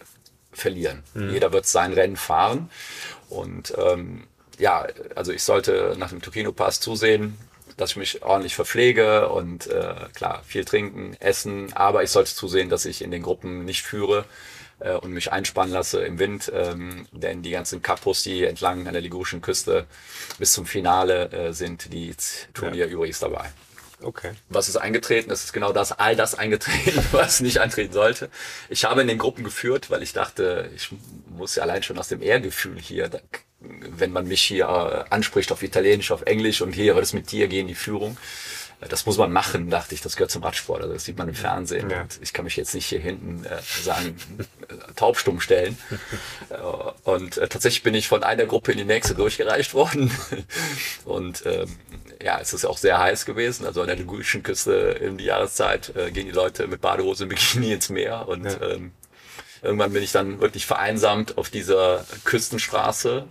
[0.51, 1.03] verlieren.
[1.15, 2.69] Jeder wird sein Rennen fahren.
[3.29, 4.25] Und ähm,
[4.59, 7.37] ja, also ich sollte nach dem Tokino Pass zusehen,
[7.77, 12.69] dass ich mich ordentlich verpflege und äh, klar, viel trinken, essen, aber ich sollte zusehen,
[12.69, 14.25] dass ich in den Gruppen nicht führe
[14.79, 18.93] äh, und mich einspannen lasse im Wind, ähm, denn die ganzen Kapos, die entlang an
[18.93, 19.85] der ligurischen Küste
[20.39, 22.15] bis zum Finale äh, sind, die
[22.53, 23.51] Turnier übrigens dabei.
[24.01, 24.33] Okay.
[24.49, 25.31] Was ist eingetreten?
[25.31, 28.29] Es ist genau das, all das eingetreten, was nicht eintreten sollte.
[28.69, 30.89] Ich habe in den Gruppen geführt, weil ich dachte, ich
[31.29, 33.19] muss ja allein schon aus dem Ehrgefühl hier, da,
[33.99, 37.31] wenn man mich hier äh, anspricht auf Italienisch, auf Englisch und hier, was ist mit
[37.31, 38.17] dir, geh in die Führung.
[38.81, 40.81] Äh, Das muss man machen, dachte ich, das gehört zum Radsport.
[40.81, 41.89] Also das sieht man im Fernsehen.
[41.89, 42.05] Ja.
[42.21, 44.15] Ich kann mich jetzt nicht hier hinten äh, sagen,
[44.67, 45.77] äh, taubstumm stellen.
[47.03, 50.11] Und äh, tatsächlich bin ich von einer Gruppe in die nächste durchgereicht worden.
[51.05, 51.75] Und ähm,
[52.23, 53.65] ja, es ist auch sehr heiß gewesen.
[53.65, 57.29] Also an der ligurischen Küste in die Jahreszeit äh, gehen die Leute mit Badehose und
[57.29, 58.27] Bikini ins Meer.
[58.27, 58.61] Und Ja.
[58.61, 58.91] ähm,
[59.61, 63.25] irgendwann bin ich dann wirklich vereinsamt auf dieser Küstenstraße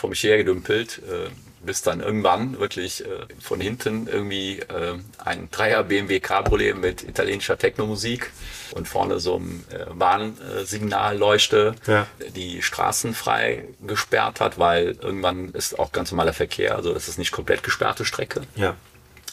[0.00, 1.28] vor mich hergedümpelt, äh,
[1.62, 3.08] bis dann irgendwann wirklich äh,
[3.38, 8.30] von hinten irgendwie äh, ein Dreier BMW Cabriolet mit italienischer Technomusik
[8.72, 12.06] und vorne so ein äh, Warnsigunnalleuchte Ja.
[12.34, 17.18] die Straßen frei gesperrt hat, weil irgendwann ist auch ganz normaler Verkehr, also das ist
[17.18, 18.42] nicht komplett gesperrte Strecke.
[18.56, 18.76] Ja.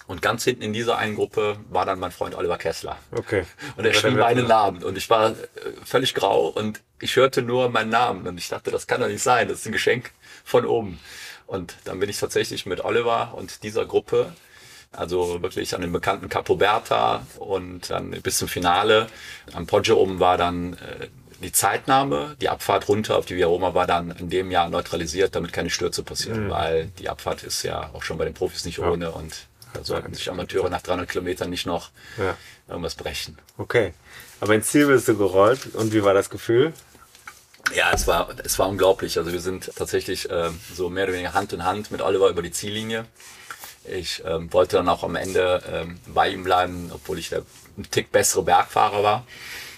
[0.07, 2.97] Und ganz hinten in dieser einen Gruppe war dann mein Freund Oliver Kessler.
[3.11, 3.43] Okay.
[3.75, 5.35] Und er schrie meinen Namen und ich war äh,
[5.85, 9.21] völlig grau und ich hörte nur meinen Namen und ich dachte, das kann doch nicht
[9.23, 10.11] sein, das ist ein Geschenk
[10.47, 10.99] von oben.
[11.45, 14.33] Und dann bin ich tatsächlich mit Oliver und dieser Gruppe,
[14.93, 19.07] also wirklich an den bekannten Capo Berta und dann bis zum Finale.
[19.53, 21.07] Am Poggio oben war dann äh,
[21.41, 25.35] die Zeitnahme, die Abfahrt runter auf die Via Roma war dann in dem Jahr neutralisiert,
[25.35, 28.79] damit keine Stürze passieren, weil die Abfahrt ist ja auch schon bei den Profis nicht
[28.79, 32.35] ohne und da sollten sich Amateure nach 300 Kilometern nicht noch Ja.
[32.67, 33.37] irgendwas brechen.
[33.57, 33.93] Okay.
[34.39, 36.73] Aber ins Ziel bist du gerollt und wie war das Gefühl?
[37.75, 39.17] Ja, es war, es war unglaublich.
[39.17, 42.41] Also wir sind tatsächlich ähm, so mehr oder weniger Hand in Hand mit Oliver über
[42.41, 43.05] die Ziellinie.
[43.85, 47.43] Ich ähm, wollte dann auch am Ende ähm, bei ihm bleiben, obwohl ich der
[47.77, 49.27] ein Tick bessere Bergfahrer war.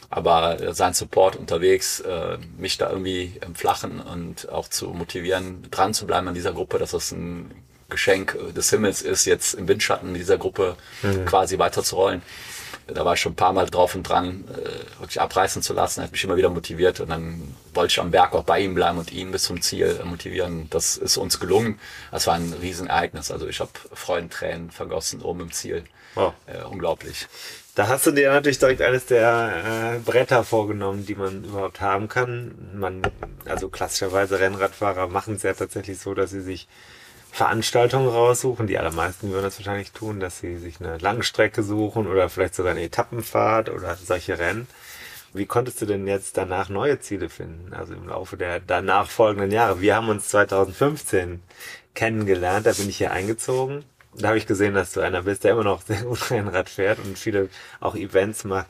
[0.10, 5.68] Aber äh, sein Support unterwegs, äh, mich da irgendwie im Flachen und auch zu motivieren,
[5.70, 7.52] dran zu bleiben an dieser Gruppe, dass das ein
[7.90, 10.78] Geschenk äh, des Himmels ist, jetzt im Windschatten dieser Gruppe
[11.26, 12.22] quasi weiterzurollen.
[12.94, 16.02] Da war ich schon ein paar Mal drauf und dran, äh, wirklich abreißen zu lassen.
[16.02, 18.76] Er hat mich immer wieder motiviert und dann wollte ich am Berg auch bei ihm
[18.76, 20.68] bleiben und ihn bis zum Ziel motivieren.
[20.70, 21.80] Das ist uns gelungen.
[22.12, 23.32] Das war ein Riesenereignis.
[23.32, 25.84] Also ich habe Freudentränen vergossen oben im Ziel.
[26.16, 26.34] Wow.
[26.48, 27.28] Äh, unglaublich.
[27.76, 32.10] Da hast du dir natürlich direkt eines der äh, Bretter vorgenommen, die man überhaupt haben
[32.10, 32.56] kann.
[32.74, 33.02] Man,
[33.46, 36.68] also klassischerweise Rennradfahrer machen es ja tatsächlich so, dass sie sich
[37.32, 38.68] Veranstaltungen raussuchen.
[38.68, 42.72] Die allermeisten würden das wahrscheinlich tun, dass sie sich eine Langstrecke suchen oder vielleicht sogar
[42.72, 44.68] eine Etappenfahrt oder solche Rennen.
[45.34, 47.74] Wie konntest du denn jetzt danach neue Ziele finden?
[47.74, 49.80] Also im Laufe der danach folgenden Jahre.
[49.80, 51.42] Wir haben uns 2015
[51.94, 53.86] kennengelernt, da bin ich hier eingezogen.
[54.16, 57.00] Da habe ich gesehen, dass du einer bist, der immer noch sehr gut Rennrad fährt
[57.00, 58.68] und viele auch Events macht.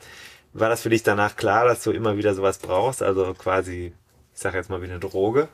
[0.52, 3.02] War das für dich danach klar, dass du immer wieder sowas brauchst?
[3.02, 3.92] Also quasi,
[4.34, 5.48] ich sage jetzt mal wie eine Droge?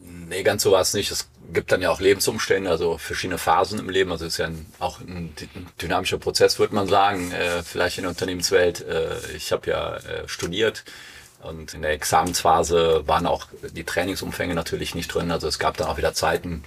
[0.00, 1.10] Nee, ganz so war es nicht.
[1.10, 4.12] Es gibt dann ja auch Lebensumstände, also verschiedene Phasen im Leben.
[4.12, 5.34] Also es ist ja ein, auch ein,
[5.80, 8.80] dynamischer Prozess, würde man sagen, äh, vielleicht in der Unternehmenswelt.
[8.86, 10.84] Äh, ich habe ja äh, studiert
[11.42, 15.30] und in der Examensphase waren auch die Trainingsumfänge natürlich nicht drin.
[15.30, 16.62] Also es gab dann auch wieder Zeiten,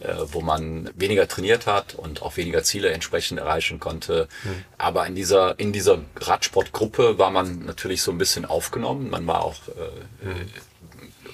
[0.00, 4.28] äh, wo man weniger trainiert hat und auch weniger Ziele entsprechend erreichen konnte.
[4.44, 4.64] Mhm.
[4.78, 9.10] Aber in dieser, in dieser Radsportgruppe war man natürlich so ein bisschen aufgenommen.
[9.10, 10.50] Man war auch, äh, mhm.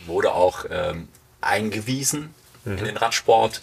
[0.07, 1.09] wurde auch ähm,
[1.40, 2.35] eingewiesen
[2.67, 2.79] mhm.
[2.79, 3.63] in den Radsport.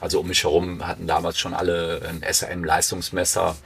[0.00, 3.56] Also um mich herum hatten damals schon alle ein SRM-Leistungsmesser.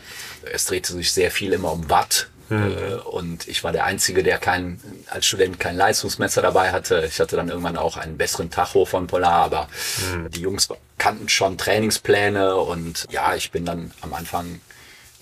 [0.51, 2.29] Es drehte sich sehr viel immer um Watt.
[2.49, 3.01] Mhm.
[3.05, 7.05] Und ich war der Einzige, der kein, als Student kein Leistungsmesser dabei hatte.
[7.09, 9.69] Ich hatte dann irgendwann auch einen besseren Tacho von Polar, aber
[10.15, 10.31] mhm.
[10.31, 10.69] die Jungs
[10.99, 14.61] kannten schon Trainingspläne und ja, ich bin dann am Anfang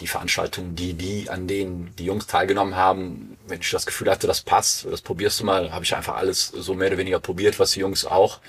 [0.01, 4.27] die Veranstaltungen, die, die, an denen die Jungs teilgenommen haben, wenn ich das Gefühl hatte,
[4.27, 7.59] das passt, das probierst du mal, habe ich einfach alles so mehr oder weniger probiert,
[7.59, 8.41] was die Jungs auch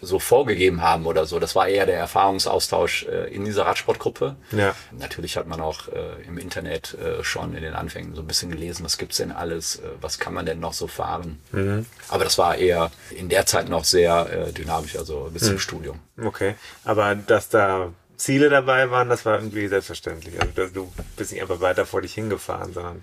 [0.00, 1.38] so vorgegeben haben oder so.
[1.38, 4.36] Das war eher der Erfahrungsaustausch äh, in dieser Radsportgruppe.
[4.52, 4.74] Ja.
[4.92, 8.50] Natürlich hat man auch äh, im Internet äh, schon in den Anfängen so ein bisschen
[8.50, 11.40] gelesen, was gibt's denn alles, äh, was kann man denn noch so fahren.
[11.52, 11.86] Mhm.
[12.08, 15.46] Aber das war eher in der Zeit noch sehr äh, dynamisch, also bis mhm.
[15.46, 16.00] zum Studium.
[16.22, 20.34] Okay, aber dass da Ziele dabei waren, das war irgendwie selbstverständlich.
[20.40, 23.02] Also du bist nicht einfach weiter vor dich hingefahren, sondern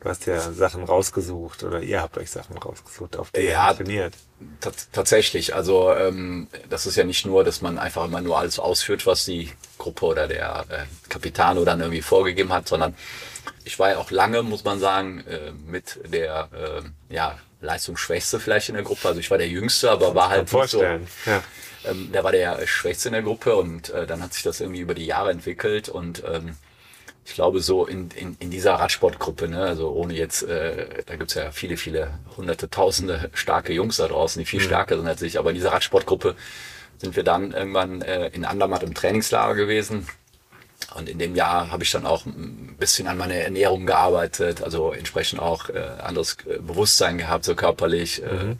[0.00, 3.76] du hast ja Sachen rausgesucht oder ihr habt euch Sachen rausgesucht, auf die ja, ihr
[3.76, 4.14] trainiert.
[4.92, 5.54] Tatsächlich.
[5.54, 9.24] Also ähm, das ist ja nicht nur, dass man einfach immer nur alles ausführt, was
[9.24, 12.94] die Gruppe oder der äh, Capitano dann irgendwie vorgegeben hat, sondern
[13.64, 18.70] ich war ja auch lange, muss man sagen, äh, mit der äh, ja, Leistungsschwächste vielleicht
[18.70, 19.08] in der Gruppe.
[19.08, 20.82] Also ich war der Jüngste, aber war halt nicht so.
[20.82, 20.98] Ja.
[21.84, 24.80] Ähm, der war der Schwächste in der Gruppe und äh, dann hat sich das irgendwie
[24.80, 26.56] über die Jahre entwickelt und ähm,
[27.24, 31.34] ich glaube, so in, in, in dieser Radsportgruppe, ne, also ohne jetzt, äh, da gibt's
[31.34, 34.64] ja viele, viele hunderte, tausende starke Jungs da draußen, die viel mhm.
[34.64, 36.34] stärker sind als ich, aber in dieser Radsportgruppe
[36.98, 40.06] sind wir dann irgendwann äh, in Andermatt im Trainingslager gewesen.
[40.94, 44.92] Und in dem Jahr habe ich dann auch ein bisschen an meiner Ernährung gearbeitet, also
[44.92, 48.22] entsprechend auch äh, anderes äh, Bewusstsein gehabt, so körperlich.
[48.22, 48.58] Äh, mhm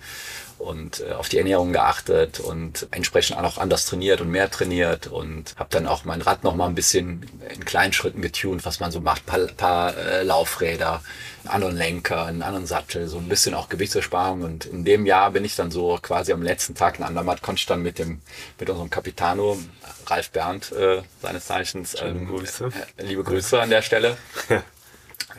[0.61, 5.07] und äh, auf die Ernährung geachtet und entsprechend auch noch anders trainiert und mehr trainiert
[5.07, 8.79] und habe dann auch mein Rad noch mal ein bisschen in kleinen Schritten getuned, was
[8.79, 11.03] man so macht, paar, paar äh, Laufräder,
[11.45, 15.31] einen anderen Lenker, einen anderen Sattel, so ein bisschen auch Gewichtsersparung und in dem Jahr
[15.31, 18.21] bin ich dann so quasi am letzten Tag in Andermatt konnte ich dann mit dem
[18.59, 19.59] mit unserem Capitano
[20.07, 22.71] Ralf Bernd äh, seines Zeichens ähm, Grüße.
[22.99, 24.17] Äh, liebe Grüße an der Stelle.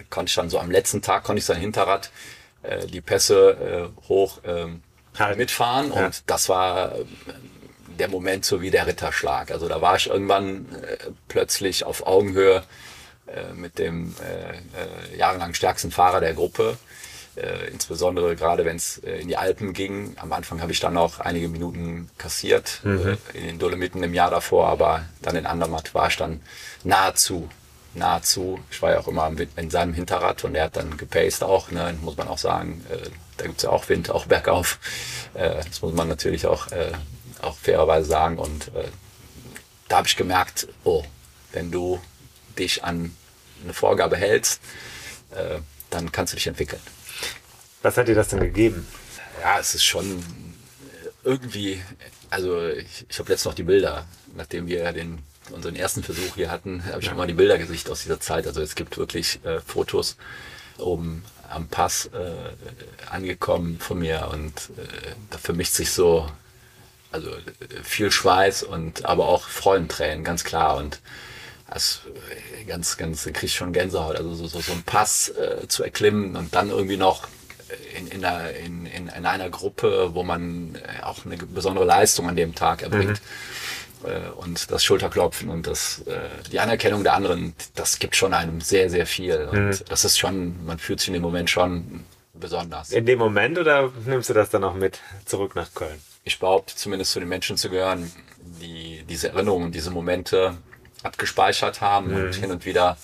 [0.09, 2.09] konnte ich dann so am letzten Tag konnte ich sein Hinterrad
[2.63, 4.81] äh, die Pässe äh, hoch ähm,
[5.17, 5.37] halt.
[5.37, 6.05] mitfahren ja.
[6.05, 7.05] und das war äh,
[7.99, 9.51] der Moment so wie der Ritterschlag.
[9.51, 10.97] Also da war ich irgendwann äh,
[11.27, 12.63] plötzlich auf Augenhöhe
[13.27, 16.77] äh, mit dem äh, äh, jahrelang stärksten Fahrer der Gruppe.
[17.35, 20.15] Äh, insbesondere gerade wenn es in die Alpen ging.
[20.17, 23.17] Am Anfang habe ich dann auch einige Minuten kassiert mhm.
[23.33, 26.41] in den Dolomiten im Jahr davor, aber dann in Andermatt war ich dann
[26.83, 27.49] nahezu
[27.93, 28.59] nahezu.
[28.69, 31.93] Ich war ja auch immer in seinem Hinterrad und er hat dann gepaced auch, ne,
[32.01, 32.83] muss man auch sagen.
[33.41, 34.77] Da gibt's ja auch Wind, auch bergauf.
[35.33, 36.91] Äh, das muss man natürlich auch, äh,
[37.41, 38.37] auch fairerweise sagen.
[38.37, 38.87] Und äh,
[39.87, 41.03] da habe ich gemerkt, oh,
[41.51, 41.99] wenn du
[42.59, 43.15] dich an
[43.63, 44.61] eine Vorgabe hältst,
[45.31, 45.57] äh,
[45.89, 46.81] dann kannst du dich entwickeln.
[47.81, 48.87] Was hat dir das denn gegeben?
[49.41, 50.23] Ja, es ist schon
[51.23, 51.81] irgendwie,
[52.29, 55.17] also ich, ich habe jetzt noch die Bilder, nachdem wir den
[55.49, 57.15] unseren ersten Versuch hier hatten, habe ich ja.
[57.15, 58.45] mal die Bilder gesicht aus dieser Zeit.
[58.45, 60.15] Also es gibt wirklich äh, Fotos
[60.77, 66.29] oben am Pass äh, angekommen von mir und äh, da vermischt sich so
[67.11, 67.29] also
[67.83, 70.99] viel Schweiß und aber auch Freudentränen, ganz klar und
[71.69, 72.01] das
[72.59, 75.83] äh, ganz ganz krieg ich schon Gänsehaut also so, so, so ein Pass äh, zu
[75.83, 77.27] erklimmen und dann irgendwie noch
[77.97, 82.27] in, in, einer, in, in, in einer Gruppe, wo man äh, auch eine besondere Leistung
[82.27, 83.09] an dem Tag erbringt.
[83.09, 83.60] Mhm äh,
[84.37, 86.19] und das Schulterklopfen und das, äh,
[86.51, 89.49] die Anerkennung der anderen, das gibt schon einem sehr, sehr viel.
[89.51, 89.79] Und mhm.
[89.89, 92.91] das ist schon, man fühlt sich in dem Moment schon besonders.
[92.91, 96.01] In dem Moment oder nimmst du das dann auch mit zurück nach Köln?
[96.23, 98.11] Ich behaupte zumindest zu den Menschen zu gehören,
[98.61, 100.57] die diese Erinnerungen, diese Momente
[101.03, 102.25] abgespeichert haben mhm.
[102.25, 102.97] und hin und wieder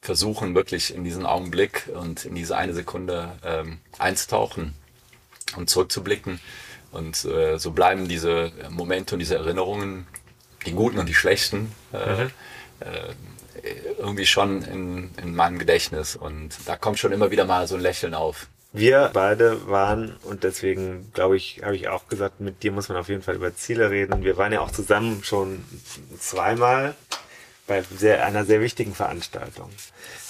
[0.00, 4.74] versuchen, wirklich in diesen Augenblick und in diese eine Sekunde ähm, einzutauchen
[5.56, 6.40] und zurückzublicken
[6.92, 10.06] Und äh, so bleiben diese Momente und diese Erinnerungen,
[10.66, 12.30] die guten und die schlechten, äh, mhm.
[12.80, 13.14] äh,
[13.98, 16.16] irgendwie schon in, in meinem Gedächtnis.
[16.16, 18.48] Und da kommt schon immer wieder mal so ein Lächeln auf.
[18.72, 22.98] Wir beide waren, und deswegen glaube ich, habe ich auch gesagt, mit dir muss man
[22.98, 24.22] auf jeden Fall über Ziele reden.
[24.22, 25.64] Wir waren ja auch zusammen schon
[26.18, 26.94] zweimal
[27.66, 29.70] bei sehr, einer sehr wichtigen Veranstaltung.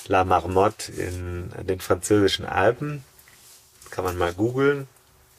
[0.09, 3.05] La Marmotte in den französischen Alpen.
[3.91, 4.89] Kann man mal googeln.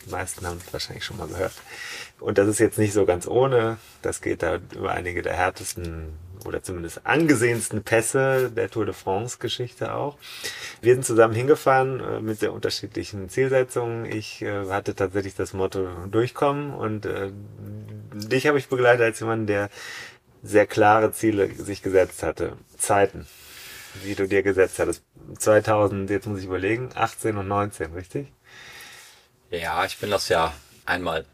[0.06, 1.54] Die meisten haben es wahrscheinlich schon mal gehört.
[2.20, 3.78] Und das ist jetzt nicht so ganz ohne.
[4.02, 9.38] Das geht da über einige der härtesten oder zumindest angesehensten Pässe der Tour de France
[9.40, 10.18] Geschichte auch.
[10.82, 14.06] Wir sind zusammen hingefahren äh, mit sehr unterschiedlichen Zielsetzungen.
[14.06, 17.32] Ich äh, hatte tatsächlich das Motto durchkommen und äh,
[18.14, 19.70] dich habe ich begleitet als jemand, der
[20.44, 22.54] sehr klare Ziele sich gesetzt hatte.
[22.78, 23.28] Zeiten,
[24.04, 25.04] wie du dir gesetzt hattest.
[25.38, 28.32] 2000, jetzt muss ich überlegen, 18 und 19, richtig?
[29.52, 30.54] Ja, ich bin das ja
[30.86, 31.26] einmal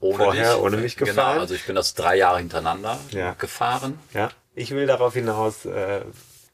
[0.00, 0.62] ohne Vorher dich.
[0.62, 1.38] ohne mich Genau, gefahren.
[1.38, 3.32] also ich bin das drei Jahre hintereinander Ja.
[3.38, 3.98] gefahren.
[4.12, 4.30] Ja.
[4.54, 6.02] Ich will darauf hinaus, äh,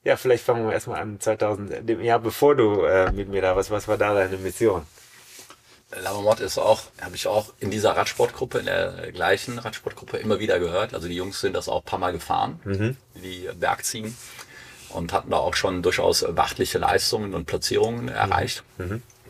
[0.05, 3.57] ja, vielleicht fangen wir erstmal an 2000, dem Jahr bevor du äh, mit mir da
[3.57, 3.71] warst.
[3.71, 4.87] Was war da deine Mission?
[6.03, 10.59] Lammermott ist auch, habe ich auch in dieser Radsportgruppe, in der gleichen Radsportgruppe immer wieder
[10.59, 10.93] gehört.
[10.93, 14.15] Also die Jungs sind das auch ein paar Mal gefahren, die Bergziehen.
[14.91, 18.63] Und hatten da auch schon durchaus beachtliche Leistungen und Platzierungen erreicht.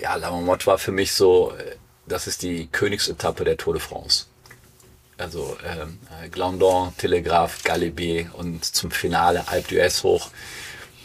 [0.00, 4.26] Ja, Lammermott war für mich so, äh, das ist die Königsetappe der Tour de France.
[5.16, 10.30] Also ähm, äh, Glandon, Telegraph, Galibier und zum Finale Alpe d'Huez hoch.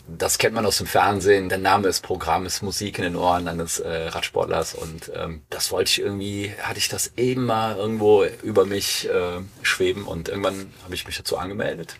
[0.06, 1.49] Das kennt man aus dem Fernsehen.
[1.49, 5.71] Der Name ist Programm, ist Musik in den Ohren eines äh, Radsportlers und ähm, das
[5.71, 10.71] wollte ich irgendwie, hatte ich das eben mal irgendwo über mich äh, schweben und irgendwann
[10.84, 11.95] habe ich mich dazu angemeldet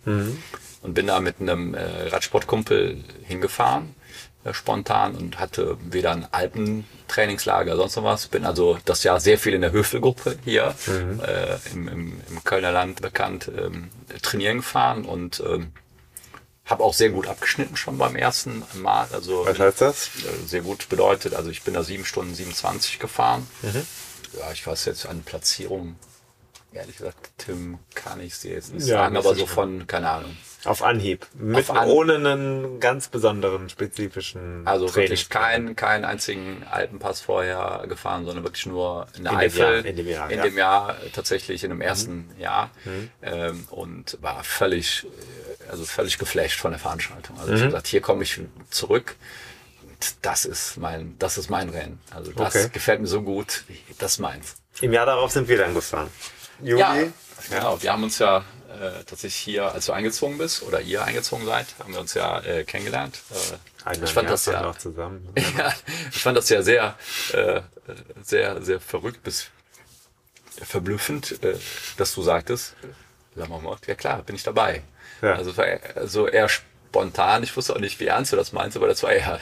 [0.82, 3.96] und bin da mit einem äh, Radsportkumpel hingefahren,
[4.52, 8.28] spontan und hatte weder ein Alpentrainingslager sonst noch was.
[8.28, 12.72] Bin also das Jahr sehr viel in der Höfelgruppe hier äh, im, im, im Kölner
[12.72, 13.90] Land bekannt ähm,
[14.22, 15.72] trainieren gefahren und ähm,
[16.66, 19.08] habe auch sehr gut abgeschnitten schon beim ersten Mal.
[19.12, 20.08] Also Was heißt das?
[20.08, 21.34] äh, sehr gut bedeutet.
[21.36, 23.48] Also ich bin da sieben Stunden 27 gefahren.
[24.40, 25.96] Ja, ich weiß jetzt an Platzierung.
[26.72, 29.48] Ehrlich gesagt, Tim, kann ich dir jetzt nicht Ja, sagen, aber so so schlimm.
[29.50, 30.36] von, keine Ahnung.
[30.66, 31.26] Auf Anhieb.
[31.34, 35.44] Mit, Auf An- ohne einen ganz besonderen, spezifischen Also wirklich Trainingsplan.
[35.44, 39.60] keinen keinen einzigen Alpenpass vorher gefahren, sondern wirklich nur in der In dem Eifel.
[39.60, 40.46] Jahr, in dem Jahr, ja.
[40.46, 40.58] Mhm.
[40.58, 42.70] Jahr, tatsächlich in dem ersten Jahr.
[43.22, 45.06] Ähm, und war völlig,
[45.70, 47.38] also völlig geflasht von der Veranstaltung.
[47.40, 47.64] Also ich Mhm.
[47.64, 49.16] habe gesagt, hier komme ich zurück.
[49.82, 52.00] Und Das ist mein, das ist mein Rennen.
[52.16, 52.70] Also das Okay.
[52.72, 53.64] gefällt mir so gut.
[54.00, 54.56] Das ist meins.
[54.82, 56.10] Im Jahr darauf sind wir dann gefahren.
[56.62, 56.80] Juli?
[56.80, 56.96] Ja,
[57.50, 57.82] genau.
[57.82, 61.68] Wir haben uns ja äh, tatsächlich hier, als du eingezogen bist oder ihr eingezogen seid,
[61.80, 63.20] haben wir uns ja äh, kennengelernt.
[63.32, 65.28] Äh, ich fand das ja, zusammen.
[65.58, 65.74] ja,
[66.12, 66.98] ich fand das ja sehr,
[67.34, 67.62] äh,
[68.24, 69.48] sehr, sehr verrückt bis
[70.62, 71.58] verblüffend, äh,
[71.98, 72.76] dass du sagtest,
[73.36, 74.84] Lammermott, ja klar, bin ich dabei.
[75.22, 75.36] Ja.
[75.36, 75.54] Also,
[75.96, 79.12] also eher spontan, ich wusste auch nicht, wie ernst du das meinst, aber das war
[79.12, 79.40] eher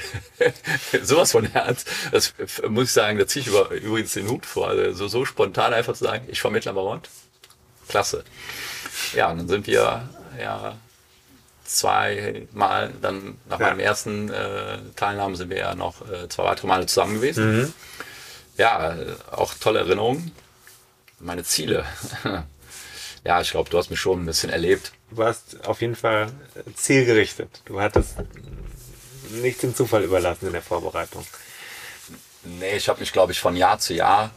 [1.02, 1.88] sowas von ernst.
[2.12, 2.34] Das
[2.70, 4.70] muss ich sagen, da ziehe ich über, übrigens den Hut vor.
[4.70, 7.10] Also so, so spontan einfach zu sagen, ich fahre mit Lammermott.
[7.88, 8.24] Klasse.
[9.16, 10.10] Ja, und dann sind wir
[10.40, 10.76] ja
[11.66, 13.68] zweimal, dann nach Ja.
[13.68, 17.74] meinem ersten äh, Teilnahme sind wir ja noch äh, zwei weitere Male zusammen gewesen.
[18.58, 20.32] Ja, äh, auch tolle Erinnerungen.
[21.20, 21.86] Meine Ziele.
[23.24, 24.92] ja, ich glaube, du hast mich schon ein bisschen erlebt.
[25.12, 26.32] Du warst auf jeden Fall
[26.76, 27.62] zielgerichtet.
[27.66, 28.16] Du hattest
[29.30, 31.26] nichts dem Zufall überlassen in der Vorbereitung.
[32.44, 34.32] Nee, ich habe mich, glaube ich, von Jahr zu Jahr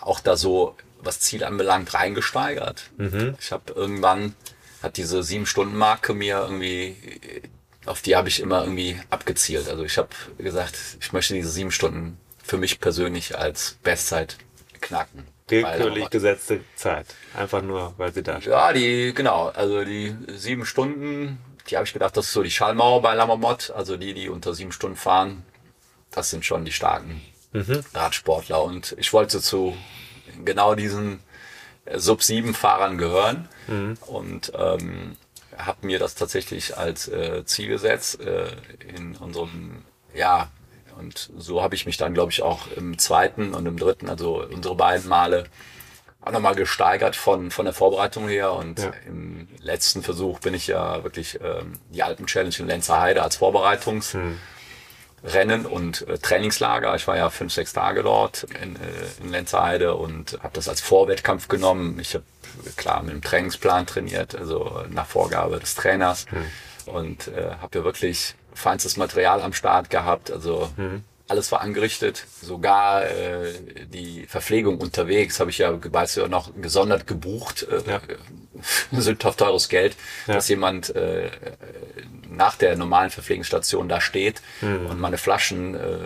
[0.00, 2.90] auch da so, was Ziel anbelangt, reingesteigert.
[3.38, 4.34] Ich habe irgendwann,
[4.82, 6.96] hat diese Sieben-Stunden-Marke mir irgendwie,
[7.86, 9.68] auf die habe ich immer irgendwie abgezielt.
[9.68, 10.08] Also ich habe
[10.38, 14.36] gesagt, ich möchte diese sieben Stunden für mich persönlich als Bestzeit
[14.80, 15.26] knacken.
[15.48, 17.06] Willkürlich gesetzte Zeit.
[17.34, 18.52] Einfach nur, weil sie da steht.
[18.52, 22.50] Ja, die, genau, also die sieben Stunden, die habe ich gedacht, das ist so die
[22.50, 23.70] Schallmauer bei Lammermott.
[23.70, 25.42] Also die, die unter sieben Stunden fahren,
[26.10, 27.20] das sind schon die starken
[27.94, 28.62] Radsportler.
[28.62, 29.76] Und ich wollte zu
[30.44, 31.20] genau diesen
[31.84, 33.48] äh, Sub-7-Fahrern gehören
[34.06, 35.16] und ähm,
[35.56, 38.46] habe mir das tatsächlich als äh, Ziel gesetzt äh,
[38.96, 40.48] in unserem, ja,
[40.98, 44.44] und so habe ich mich dann, glaube ich, auch im zweiten und im dritten, also
[44.44, 45.44] unsere beiden Male,
[46.22, 48.52] auch nochmal gesteigert von, von der Vorbereitung her.
[48.52, 48.92] Und Ja.
[49.06, 53.36] im letzten Versuch bin ich ja wirklich ähm, die Alpen-Challenge in Lenzer Heide als
[55.22, 56.94] Vorbereitungsrennen und äh, Trainingslager.
[56.94, 58.78] Ich war ja fünf, sechs Tage dort in, äh,
[59.22, 61.98] in Lenzer Heide und habe das als Vorwettkampf genommen.
[62.00, 62.24] Ich habe
[62.76, 66.26] klar mit dem Trainingsplan trainiert, also nach Vorgabe des Trainers.
[66.86, 70.30] Und äh, habe ja wirklich feinstes Material am Start gehabt.
[70.30, 70.70] Also
[71.30, 73.52] alles war angerichtet, sogar äh,
[73.86, 78.00] die Verpflegung unterwegs habe ich ja, weißt du, noch gesondert gebucht, äh, ja.
[79.00, 79.96] sündhaft teures Geld,
[80.26, 80.34] ja.
[80.34, 81.30] dass jemand äh,
[82.30, 84.86] nach der normalen Verpflegungsstation da steht mhm.
[84.86, 85.98] und meine Flaschen äh,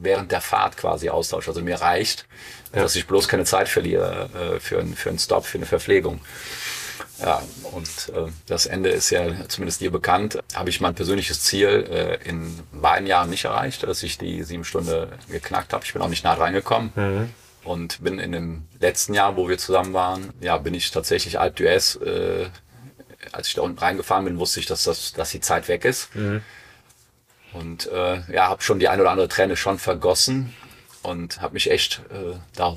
[0.00, 1.48] während der Fahrt quasi austauscht.
[1.48, 2.26] Also mir reicht,
[2.74, 2.82] ja.
[2.82, 6.20] dass ich bloß keine Zeit verliere äh, für, ein, für einen Stop, für eine Verpflegung.
[7.20, 10.38] Ja, und äh, das Ende ist ja zumindest dir bekannt.
[10.54, 14.64] Habe ich mein persönliches Ziel äh, in beiden Jahren nicht erreicht, dass ich die sieben
[14.64, 15.84] Stunden geknackt habe.
[15.84, 16.92] Ich bin auch nicht nah reingekommen.
[16.94, 17.30] Mhm.
[17.64, 21.58] Und bin in dem letzten Jahr, wo wir zusammen waren, ja, bin ich tatsächlich Alp
[21.58, 22.48] d'Huez, äh,
[23.32, 26.14] als ich da unten reingefahren bin, wusste ich, dass, das, dass die Zeit weg ist.
[26.14, 26.42] Mhm.
[27.52, 30.54] Und äh, ja, habe schon die ein oder andere Träne schon vergossen
[31.02, 32.76] und habe mich echt äh, da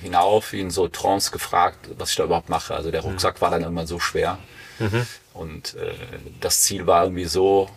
[0.00, 2.74] hinauf wie in so Trance gefragt, was ich da überhaupt mache.
[2.74, 3.40] Also der Rucksack mhm.
[3.40, 4.38] war dann immer so schwer.
[4.78, 5.06] Mhm.
[5.34, 5.94] Und äh,
[6.40, 7.70] das Ziel war irgendwie so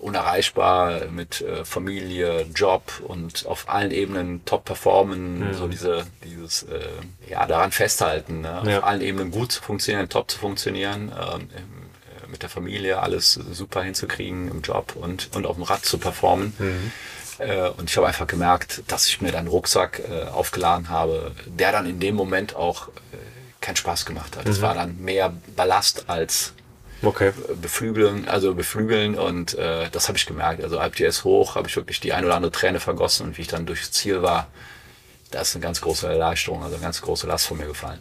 [0.00, 5.54] unerreichbar mit äh, Familie, Job und auf allen Ebenen top performen, mhm.
[5.54, 6.80] so diese, dieses, äh,
[7.28, 8.78] ja, daran festhalten, ne?
[8.78, 13.32] auf allen Ebenen gut zu funktionieren, top zu funktionieren, ähm, äh, mit der Familie alles
[13.32, 16.54] super hinzukriegen im Job und, und auf dem Rad zu performen.
[16.58, 16.92] Mhm.
[17.38, 21.32] Äh, und ich habe einfach gemerkt, dass ich mir dann einen Rucksack äh, aufgeladen habe,
[21.46, 23.16] der dann in dem Moment auch äh,
[23.60, 24.46] keinen Spaß gemacht hat.
[24.46, 24.62] Es mhm.
[24.62, 26.52] war dann mehr Ballast als
[27.02, 27.32] okay.
[27.60, 30.62] beflügeln, also beflügeln und äh, das habe ich gemerkt.
[30.62, 33.48] Also IPS hoch habe ich wirklich die ein oder andere Träne vergossen und wie ich
[33.48, 34.48] dann durchs Ziel war,
[35.30, 38.00] da ist eine ganz große Erleichterung, also eine ganz große Last von mir gefallen.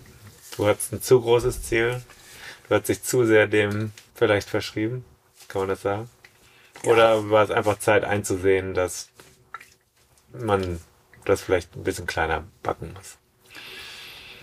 [0.55, 2.01] Du hattest ein zu großes Ziel,
[2.67, 5.05] du hast dich zu sehr dem vielleicht verschrieben,
[5.47, 6.09] kann man das sagen?
[6.83, 7.29] Oder ja.
[7.29, 9.09] war es einfach Zeit einzusehen, dass
[10.31, 10.79] man
[11.25, 13.17] das vielleicht ein bisschen kleiner backen muss.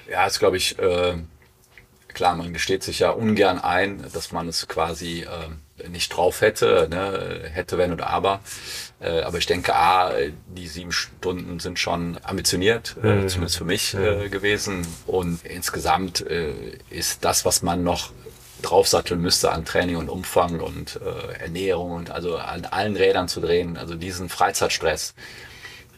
[0.09, 1.17] Ja, ist glaube ich, äh,
[2.15, 6.89] klar, man gesteht sich ja ungern ein, dass man es quasi äh, nicht drauf hätte,
[6.91, 7.51] ne?
[7.53, 8.41] hätte, wenn oder aber.
[9.01, 10.13] Äh, aber ich denke, A,
[10.47, 14.87] die sieben Stunden sind schon ambitioniert, äh, zumindest für mich äh, gewesen.
[15.07, 16.53] Und insgesamt äh,
[16.91, 18.13] ist das, was man noch
[18.63, 23.41] draufsatteln müsste an Training und Umfang und äh, Ernährung und also an allen Rädern zu
[23.41, 25.15] drehen, also diesen Freizeitstress,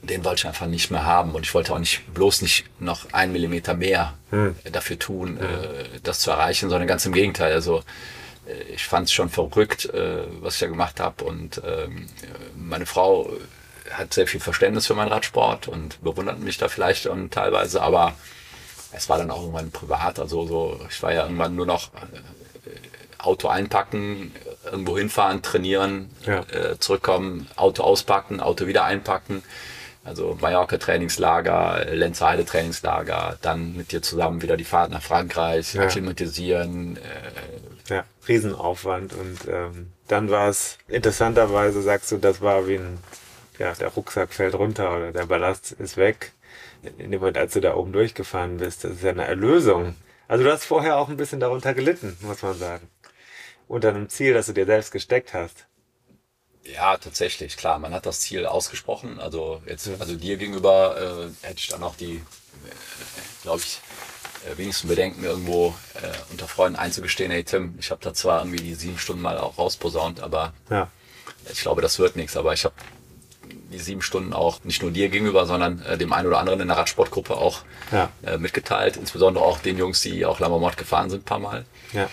[0.06, 3.12] den wollte ich einfach nicht mehr haben und ich wollte auch nicht bloß nicht noch
[3.12, 4.56] einen Millimeter mehr hm.
[4.70, 5.46] dafür tun, hm.
[5.46, 7.52] äh, das zu erreichen, sondern ganz im Gegenteil.
[7.52, 7.82] Also
[8.46, 12.08] äh, ich fand es schon verrückt, äh, was ich da gemacht habe und ähm,
[12.56, 13.30] meine Frau
[13.92, 18.14] hat sehr viel Verständnis für meinen Radsport und bewundert mich da vielleicht und teilweise, aber
[18.92, 21.90] es war dann auch irgendwann privat, also so, ich war ja irgendwann nur noch
[23.18, 24.32] Auto einpacken,
[24.64, 26.44] irgendwo hinfahren, trainieren, ja.
[26.80, 29.42] zurückkommen, Auto auspacken, Auto wieder einpacken
[30.06, 35.82] also Mallorca-Trainingslager, Lenzheide-Trainingslager, dann mit dir zusammen wieder die Fahrt nach Frankreich, ja.
[35.82, 36.96] akklimatisieren.
[36.96, 39.12] Äh, ja, Riesenaufwand.
[39.14, 42.98] Und ähm, dann war es interessanterweise, sagst du, das war wie ein,
[43.58, 46.32] ja, der Rucksack fällt runter oder der Ballast ist weg.
[46.98, 49.96] In dem Moment, als du da oben durchgefahren bist, das ist ja eine Erlösung.
[50.28, 52.88] Also du hast vorher auch ein bisschen darunter gelitten, muss man sagen.
[53.68, 55.66] Unter einem Ziel, das du dir selbst gesteckt hast.
[56.74, 57.78] Ja, tatsächlich, klar.
[57.78, 59.20] Man hat das Ziel ausgesprochen.
[59.20, 62.22] Also jetzt, also dir gegenüber äh, hätte ich dann auch die, äh,
[63.42, 63.80] glaube ich,
[64.46, 68.62] äh, wenigsten Bedenken irgendwo äh, unter Freunden einzugestehen, hey Tim, ich habe da zwar irgendwie
[68.62, 70.88] die sieben Stunden mal auch rausposaunt, aber ja.
[71.50, 72.36] ich glaube, das wird nichts.
[72.36, 72.74] Aber ich habe
[73.72, 76.68] die sieben Stunden auch nicht nur dir gegenüber, sondern äh, dem einen oder anderen in
[76.68, 77.62] der Radsportgruppe auch
[77.92, 78.10] ja.
[78.24, 78.96] äh, mitgeteilt.
[78.96, 81.64] Insbesondere auch den Jungs, die auch Lammermord gefahren sind, ein paar Mal.
[81.92, 82.08] Ja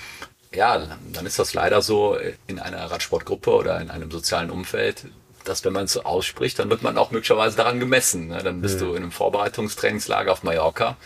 [0.55, 5.05] ja, dann ist das leider so in einer Radsportgruppe oder in einem sozialen Umfeld,
[5.43, 8.27] dass wenn man es so ausspricht, dann wird man auch möglicherweise daran gemessen.
[8.29, 8.43] Ne?
[8.43, 8.85] Dann bist mhm.
[8.85, 10.97] du in einem Vorbereitungstrainingslager auf Mallorca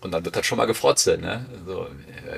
[0.00, 1.20] und dann wird das schon mal gefrotzelt.
[1.20, 1.44] Ne?
[1.66, 1.86] So,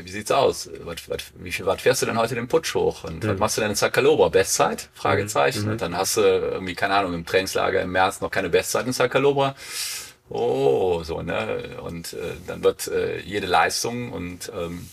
[0.03, 0.69] wie sieht's aus?
[0.85, 3.05] Was, was, wie viel Watt fährst du denn heute den Putsch hoch?
[3.05, 3.29] Und mhm.
[3.29, 4.29] was machst du denn in Zacalobra?
[4.29, 4.89] Bestzeit?
[4.95, 5.67] Fragezeichen.
[5.67, 5.73] Mhm.
[5.73, 8.93] Und dann hast du irgendwie, keine Ahnung, im Trainingslager im März noch keine Bestzeit in
[8.93, 9.55] Zacalobra.
[10.29, 11.77] Oh, so, ne?
[11.83, 12.17] Und äh,
[12.47, 14.89] dann wird äh, jede Leistung und ähm,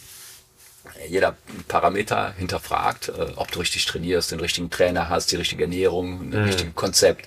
[1.08, 1.38] jeder
[1.68, 6.30] Parameter hinterfragt, äh, ob du richtig trainierst, den richtigen Trainer hast, die richtige Ernährung, ein
[6.30, 6.46] mhm.
[6.46, 7.26] richtiges Konzept,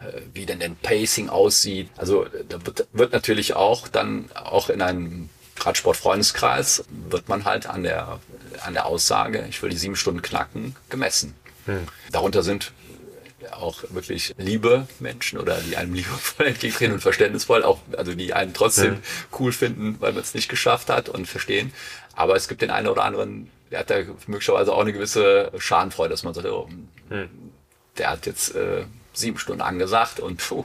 [0.00, 1.88] äh, wie denn dein Pacing aussieht.
[1.96, 5.28] Also da wird, wird natürlich auch dann auch in einem
[5.58, 8.20] Radsport-Freundeskreis wird man halt an der,
[8.64, 11.34] an der Aussage, ich will die sieben Stunden knacken, gemessen.
[11.66, 11.88] Mhm.
[12.12, 12.72] Darunter sind
[13.52, 18.54] auch wirklich liebe Menschen oder die einem liebevoll entgegentreten und verständnisvoll, auch, also die einen
[18.54, 19.02] trotzdem mhm.
[19.38, 21.72] cool finden, weil man es nicht geschafft hat und verstehen.
[22.16, 23.96] Aber es gibt den einen oder anderen, der hat da
[24.26, 26.68] möglicherweise auch eine gewisse Schadenfreude, dass man sagt, oh,
[27.10, 27.28] hm.
[27.98, 30.64] der hat jetzt äh, sieben Stunden angesagt und puh,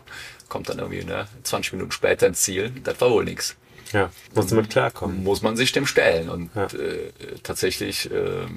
[0.49, 2.71] kommt dann irgendwie ne, 20 Minuten später ins Ziel.
[2.83, 3.55] Das war wohl nichts.
[3.91, 5.23] Ja, muss damit klarkommen.
[5.23, 6.29] Muss man sich dem stellen.
[6.29, 6.65] Und ja.
[6.67, 7.11] äh,
[7.43, 8.47] tatsächlich äh,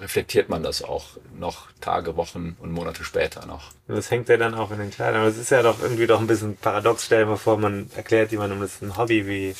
[0.00, 3.70] reflektiert man das auch noch Tage, Wochen und Monate später noch.
[3.86, 5.20] Das hängt ja dann auch in den Kleidern.
[5.20, 7.04] Aber es ist ja doch irgendwie doch ein bisschen paradox.
[7.04, 9.54] Stell dir mal vor, man erklärt jemandem, das ist ein Hobby wie,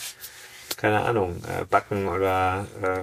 [0.84, 3.00] keine Ahnung, äh, Backen oder äh,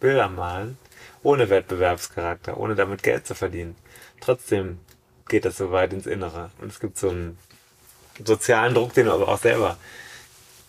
[0.00, 0.76] Bilder malen.
[1.22, 3.76] Ohne Wettbewerbscharakter, ohne damit Geld zu verdienen.
[4.20, 4.80] Trotzdem
[5.28, 6.50] geht das so weit ins Innere.
[6.60, 7.38] Und es gibt so einen
[8.26, 9.76] sozialen Druck, den du aber auch selber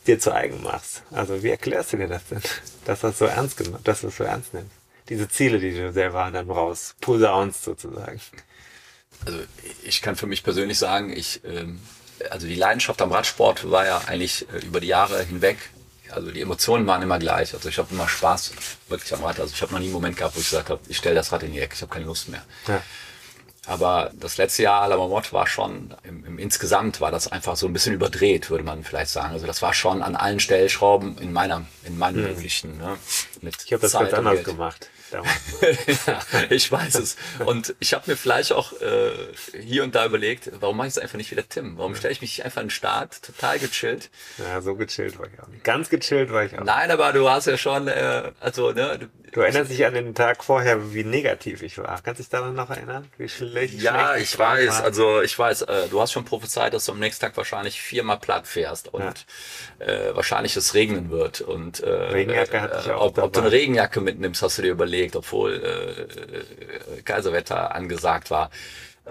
[0.05, 1.01] dir zu eigen machst.
[1.09, 2.43] Also wie erklärst du dir das denn?
[2.85, 4.75] Dass das so ernst genommen, dass du es so ernst nimmst?
[5.09, 8.21] Diese Ziele, die du selber dann raus posaunst sozusagen.
[9.25, 9.39] Also
[9.83, 11.79] ich kann für mich persönlich sagen, ich, ähm,
[12.29, 15.57] also die Leidenschaft am Radsport war ja eigentlich äh, über die Jahre hinweg,
[16.13, 17.53] also die Emotionen waren immer gleich.
[17.53, 18.53] Also ich habe immer Spaß
[18.89, 19.39] wirklich am Rad.
[19.39, 21.31] Also ich habe noch nie einen Moment gehabt, wo ich gesagt habe, ich stelle das
[21.31, 22.43] Rad in die Ecke, ich habe keine Lust mehr.
[22.67, 22.81] Ja.
[23.65, 27.65] Aber das letzte Jahr La Marmotte war schon, im, im, insgesamt war das einfach so
[27.65, 29.33] ein bisschen überdreht, würde man vielleicht sagen.
[29.33, 32.27] Also das war schon an allen Stellschrauben in meiner, in meinen mhm.
[32.27, 32.77] möglichen.
[32.77, 32.97] Ne,
[33.41, 34.89] mit ich habe das Zeit ganz anders gemacht.
[36.07, 37.17] ja, ich weiß es.
[37.45, 39.11] Und ich habe mir vielleicht auch äh,
[39.61, 41.77] hier und da überlegt, warum mache ich es einfach nicht wie der Tim?
[41.77, 44.09] Warum stelle ich mich einfach in den Start, total gechillt?
[44.37, 45.63] Ja, so gechillt war ich auch nicht.
[45.63, 46.63] Ganz gechillt war ich auch.
[46.63, 49.09] Nein, aber du hast ja schon, äh, also ne.
[49.33, 51.99] Du, erinnerst dich an den Tag vorher, wie negativ ich war.
[52.03, 53.07] Kannst du dich daran noch erinnern?
[53.17, 53.81] Wie schlecht?
[53.81, 54.69] Ja, schlecht ich weiß.
[54.69, 54.83] War?
[54.83, 55.63] Also ich weiß.
[55.63, 59.25] Äh, du hast schon prophezeit, dass du am nächsten Tag wahrscheinlich viermal platt fährst und
[59.79, 59.85] ja.
[59.85, 63.51] äh, wahrscheinlich es regnen wird und äh, Regenjacke hatte ich auch ob, ob du eine
[63.51, 68.51] Regenjacke mitnimmst, hast du dir überlegt obwohl äh, Kaiserwetter angesagt war.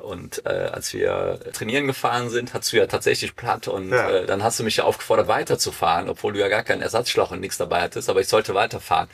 [0.00, 4.10] Und äh, als wir trainieren gefahren sind, hast du ja tatsächlich platt und ja.
[4.10, 7.40] äh, dann hast du mich ja aufgefordert, weiterzufahren, obwohl du ja gar keinen Ersatzschlauch und
[7.40, 9.08] nichts dabei hattest, aber ich sollte weiterfahren.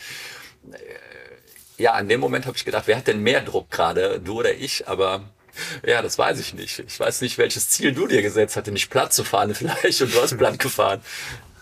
[0.72, 4.40] Äh, ja, in dem Moment habe ich gedacht, wer hat denn mehr Druck gerade, du
[4.40, 4.88] oder ich?
[4.88, 5.22] Aber
[5.86, 6.80] ja, das weiß ich nicht.
[6.80, 10.14] Ich weiß nicht, welches Ziel du dir gesetzt hatte, nicht platt zu fahren vielleicht und
[10.14, 11.00] du hast platt gefahren.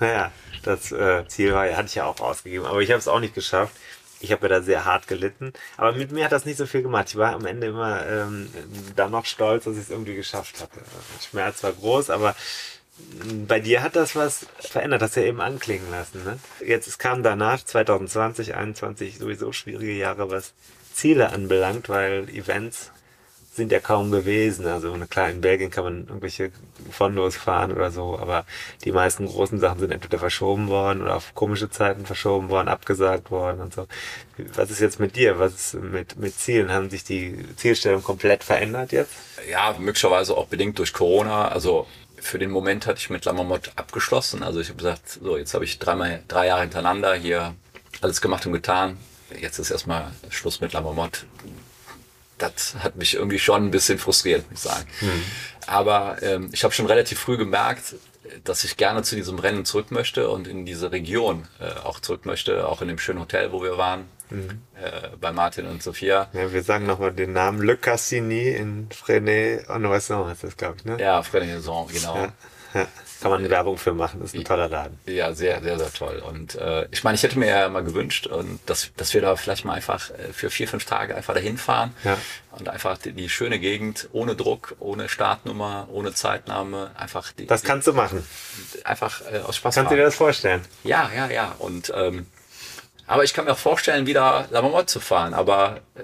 [0.01, 0.33] Naja,
[0.63, 3.35] das äh, Ziel war, hatte ich ja auch ausgegeben, aber ich habe es auch nicht
[3.35, 3.73] geschafft
[4.21, 5.53] ich habe ja da sehr hart gelitten.
[5.77, 7.09] Aber mit mir hat das nicht so viel gemacht.
[7.09, 8.51] Ich war am Ende immer ähm,
[8.95, 10.81] da noch stolz, dass ich es irgendwie geschafft hatte.
[10.81, 12.35] Der Schmerz war groß, aber
[13.47, 16.25] bei dir hat das was verändert, hast du ja eben anklingen lassen.
[16.25, 16.39] Ne?
[16.67, 20.55] Jetzt es kam danach 2020, 2021 sowieso schwierige Jahre, was
[20.95, 22.91] Ziele anbelangt, weil Events
[23.57, 24.67] sind ja kaum gewesen.
[24.67, 26.53] Also klar, in Belgien kann man irgendwelche
[26.91, 28.45] Fondos fahren oder so, aber
[28.85, 33.31] die meisten großen Sachen sind entweder verschoben worden oder auf komische Zeiten verschoben worden, abgesagt
[33.31, 33.87] worden und so.
[34.55, 35.39] Was ist jetzt mit dir?
[35.39, 36.71] Was ist mit, mit Zielen?
[36.71, 39.13] Haben sich die Zielstellungen komplett verändert jetzt?
[39.51, 41.49] Ja, möglicherweise auch bedingt durch Corona.
[41.49, 41.87] Also
[42.27, 44.43] für den Moment hatte ich mit Lammermott abgeschlossen.
[44.43, 47.55] Also ich habe gesagt, so jetzt habe ich dreimal, drei Jahre hintereinander hier
[48.01, 48.99] alles gemacht und getan.
[49.41, 51.27] Jetzt ist erstmal Schluss mit Lammermott
[52.39, 54.87] das hat mich irgendwie schon ein bisschen frustriert, muss ich sagen.
[55.01, 55.23] Mhm.
[55.67, 57.97] Aber ähm, ich habe schon relativ früh gemerkt,
[58.45, 62.27] dass ich gerne zu diesem Rennen zurück möchte und in diese Region äh, auch zurück
[62.27, 64.63] möchte, auch in dem schönen Hotel, wo wir waren, mhm.
[64.75, 66.29] äh, bei Martin und Sophia.
[66.33, 70.97] Ja, wir sagen nochmal den Namen Le Cassini in Fresnay-en-Noisson heißt das, glaube ich, ne?
[71.01, 72.17] Ja, Fresnay-en-Noisson, genau.
[72.17, 72.33] Ja,
[72.75, 72.87] ja.
[73.21, 74.99] Kann man Werbung für machen, das ist ein toller Laden.
[75.07, 76.23] Ja, sehr, sehr, sehr toll.
[76.27, 79.37] Und äh, ich meine, ich hätte mir ja mal gewünscht, und dass, dass wir da
[79.37, 82.19] vielleicht mal einfach äh, für vier, fünf Tage einfach dahin fahren ja.
[82.59, 87.47] und einfach die, die, schöne Gegend ohne Druck, ohne Startnummer, ohne Zeitnahme, einfach die.
[87.47, 88.27] Das kannst du machen.
[88.85, 89.75] Einfach äh, aus Spaß.
[89.75, 90.63] Kannst du dir das vorstellen?
[90.85, 91.55] Ja, ja, ja.
[91.59, 92.27] Und ähm,
[93.07, 96.03] aber ich kann mir auch vorstellen, wieder Lammermotte zu fahren, aber äh,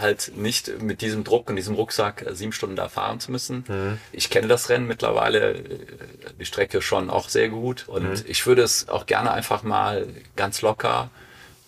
[0.00, 3.64] halt nicht mit diesem Druck und diesem Rucksack äh, sieben Stunden da fahren zu müssen.
[3.66, 3.98] Mhm.
[4.12, 5.64] Ich kenne das Rennen mittlerweile, äh,
[6.38, 8.24] die Strecke schon auch sehr gut und mhm.
[8.26, 11.10] ich würde es auch gerne einfach mal ganz locker,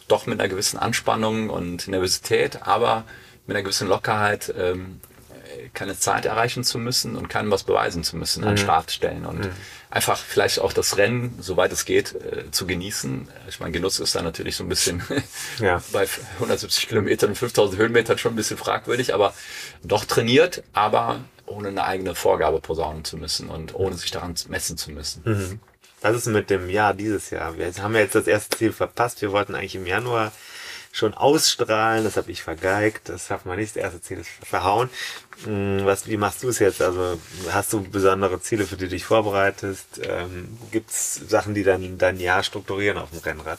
[0.07, 3.05] doch mit einer gewissen Anspannung und Nervosität, aber
[3.47, 5.01] mit einer gewissen Lockerheit ähm,
[5.73, 8.49] keine Zeit erreichen zu müssen und keinem was beweisen zu müssen mhm.
[8.49, 9.51] an Startstellen und mhm
[9.95, 13.29] einfach vielleicht auch das Rennen, soweit es geht, äh, zu genießen.
[13.49, 15.03] Ich meine, Genuss ist da natürlich so ein bisschen
[15.61, 15.83] ja.
[15.93, 19.35] bei 170 Kilometern und 5000 Höhenmetern schon ein bisschen fragwürdig, aber
[19.85, 24.77] doch trainiert, aber ohne eine eigene Vorgabe posaunen zu müssen und ohne sich daran messen
[24.77, 25.23] zu müssen.
[25.25, 25.61] Mhm.
[26.01, 27.57] Was ist mit dem Jahr dieses Jahr?
[27.57, 29.23] Wir haben ja jetzt das erste Ziel verpasst.
[29.23, 30.33] Wir wollten eigentlich im Januar
[30.95, 32.05] schon ausstrahlen.
[32.05, 33.09] Das habe ich vergeigt.
[33.09, 33.75] Das schafft man nicht.
[33.75, 34.89] Das erste Ziel ist verhauen.
[35.45, 36.81] Hm, was, wie machst du es jetzt?
[36.81, 37.21] Also
[37.51, 40.01] hast du besondere Ziele, für die du dich vorbereitest?
[40.03, 43.59] Ähm, Gibt es Sachen, die dann dein Jahr strukturieren auf dem Rennrad?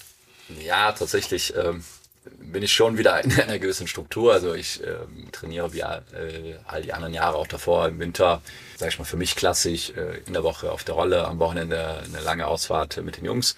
[0.64, 1.84] Ja, tatsächlich ähm,
[2.40, 4.32] bin ich schon wieder in einer gewissen Struktur.
[4.32, 8.42] Also ich ähm, trainiere wie äh, all die anderen Jahre auch davor im Winter,
[8.78, 12.02] sage ich mal, für mich klassisch äh, in der Woche auf der Rolle, am Wochenende
[12.06, 13.58] eine lange Ausfahrt mit den Jungs.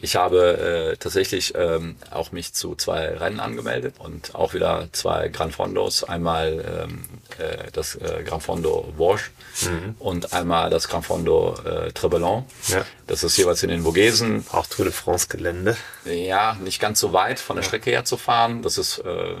[0.00, 5.28] Ich habe äh, tatsächlich ähm, auch mich zu zwei Rennen angemeldet und auch wieder zwei
[5.28, 6.04] Gran Fondos.
[6.04, 7.04] Einmal ähm,
[7.38, 9.30] äh, das äh, Gran Fondo Vosges
[9.62, 9.96] mhm.
[9.98, 12.44] und einmal das Gran Fondo äh, Trebelon.
[12.68, 12.84] Ja.
[13.06, 14.46] Das ist jeweils in den Vogesen.
[14.52, 15.76] Auch Tour de France Gelände.
[16.04, 18.62] Ja, nicht ganz so weit von der Strecke her zu fahren fahren.
[18.62, 19.36] Das ist äh,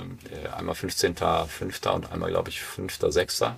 [0.56, 1.88] einmal 15.05.
[1.90, 3.52] und einmal, glaube ich, 5.06.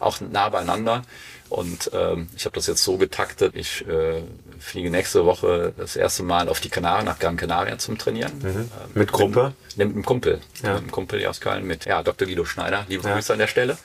[0.00, 1.02] Auch nah beieinander.
[1.48, 3.54] Und ähm, ich habe das jetzt so getaktet.
[3.56, 4.22] Ich äh,
[4.58, 8.38] fliege nächste Woche das erste Mal auf die Kanaren nach Gran Canaria zum Trainieren.
[8.38, 8.46] Mhm.
[8.46, 9.54] Ähm, mit Gruppe?
[9.76, 10.40] Mit, mit einem Kumpel.
[10.62, 10.74] Ja.
[10.74, 12.28] Mit einem Kumpel hier aus Köln mit ja, Dr.
[12.28, 12.84] Guido Schneider.
[12.88, 13.14] Liebe ja.
[13.14, 13.78] Grüße an der Stelle.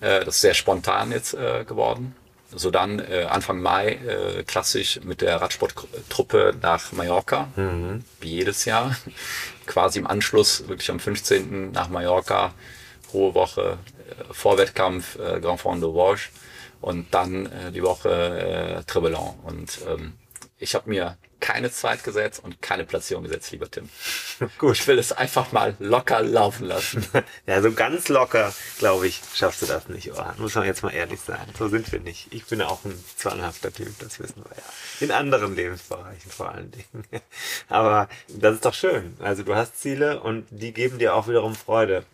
[0.00, 0.08] Ja.
[0.08, 2.14] Äh, das ist sehr spontan jetzt äh, geworden.
[2.52, 8.04] So dann äh, Anfang Mai äh, klassisch mit der Radsporttruppe nach Mallorca, mhm.
[8.20, 8.96] wie jedes Jahr.
[9.66, 11.70] Quasi im Anschluss, wirklich am 15.
[11.70, 12.52] nach Mallorca,
[13.12, 13.78] hohe Woche,
[14.10, 16.30] äh, Vorwettkampf, äh, Grand Fond de Vosges
[16.80, 19.38] und dann äh, die Woche äh, Trebelon.
[19.44, 20.14] Und ähm,
[20.58, 23.88] ich habe mir keine Zeit gesetzt und keine Platzierung gesetzt, lieber Tim.
[24.58, 24.76] Gut.
[24.76, 27.04] Ich will es einfach mal locker laufen lassen.
[27.46, 30.12] ja, so ganz locker, glaube ich, schaffst du das nicht.
[30.12, 31.46] Oh, muss man jetzt mal ehrlich sein.
[31.58, 32.28] So sind wir nicht.
[32.30, 34.62] Ich bin auch ein zwanghafter Typ, das wissen wir ja.
[35.00, 37.04] In anderen Lebensbereichen vor allen Dingen.
[37.68, 39.16] Aber das ist doch schön.
[39.20, 42.04] Also du hast Ziele und die geben dir auch wiederum Freude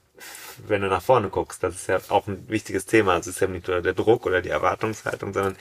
[0.66, 1.62] wenn du nach vorne guckst.
[1.62, 3.16] Das ist ja auch ein wichtiges Thema.
[3.16, 5.57] Es ist ja nicht nur der Druck oder die Erwartungshaltung, sondern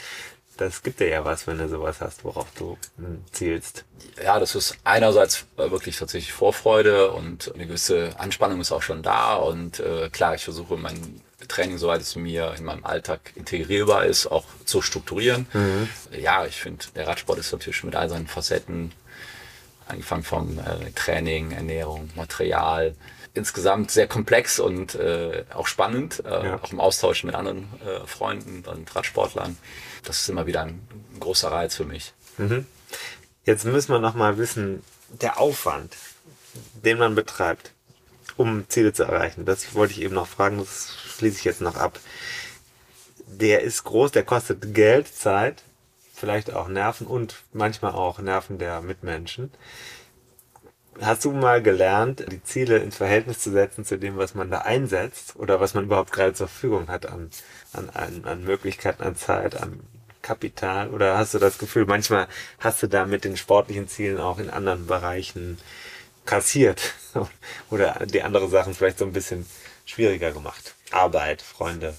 [0.58, 3.84] das gibt dir ja was, wenn du sowas hast, worauf du hm, zielst.
[4.24, 9.04] Ja, das ist einerseits äh, wirklich tatsächlich Vorfreude und eine gewisse Anspannung ist auch schon
[9.04, 9.36] da.
[9.36, 14.28] Und äh, klar, ich versuche mein Training, soweit es mir in meinem Alltag integrierbar ist,
[14.28, 15.48] auch zu strukturieren.
[15.54, 15.90] Mhm.
[16.12, 18.94] Ja, ich finde, der Radsport ist natürlich mit all seinen Facetten,
[19.88, 22.96] angefangen vom äh, Training, Ernährung, Material,
[23.36, 26.60] insgesamt sehr komplex und äh, auch spannend, äh, ja.
[26.60, 29.58] auch im Austausch mit anderen äh, Freunden und Radsportlern.
[30.04, 30.82] Das ist immer wieder ein,
[31.14, 32.14] ein großer Reiz für mich.
[32.38, 32.66] Mhm.
[33.44, 35.96] Jetzt müssen wir noch mal wissen, der Aufwand,
[36.84, 37.72] den man betreibt,
[38.38, 39.46] um Ziele zu erreichen.
[39.46, 42.00] Das wollte ich eben noch fragen, das schließe ich jetzt noch ab.
[43.28, 45.64] Der ist groß, der kostet Geld, Zeit,
[46.14, 49.52] vielleicht auch Nerven und manchmal auch Nerven der Mitmenschen.
[51.02, 54.60] Hast du mal gelernt, die Ziele ins Verhältnis zu setzen zu dem, was man da
[54.60, 57.30] einsetzt oder was man überhaupt gerade zur Verfügung hat an,
[57.74, 59.82] an, an, Möglichkeiten, an Zeit, an
[60.22, 60.90] Kapital?
[60.92, 62.28] Oder hast du das Gefühl, manchmal
[62.60, 65.58] hast du da mit den sportlichen Zielen auch in anderen Bereichen
[66.26, 66.94] kassiert
[67.70, 69.46] oder die andere Sachen vielleicht so ein bisschen
[69.86, 70.76] schwieriger gemacht?
[70.92, 71.94] Arbeit, Freunde,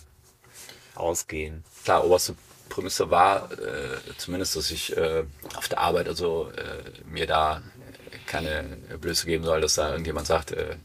[0.94, 1.64] Ausgehen.
[1.84, 2.34] Klar, oberste
[2.70, 5.24] Prämisse war äh, zumindest, dass ich äh,
[5.54, 7.62] auf der Arbeit also äh, mir da
[8.26, 8.64] keine
[9.00, 10.76] Blöße geben soll, dass da irgendjemand sagt, äh,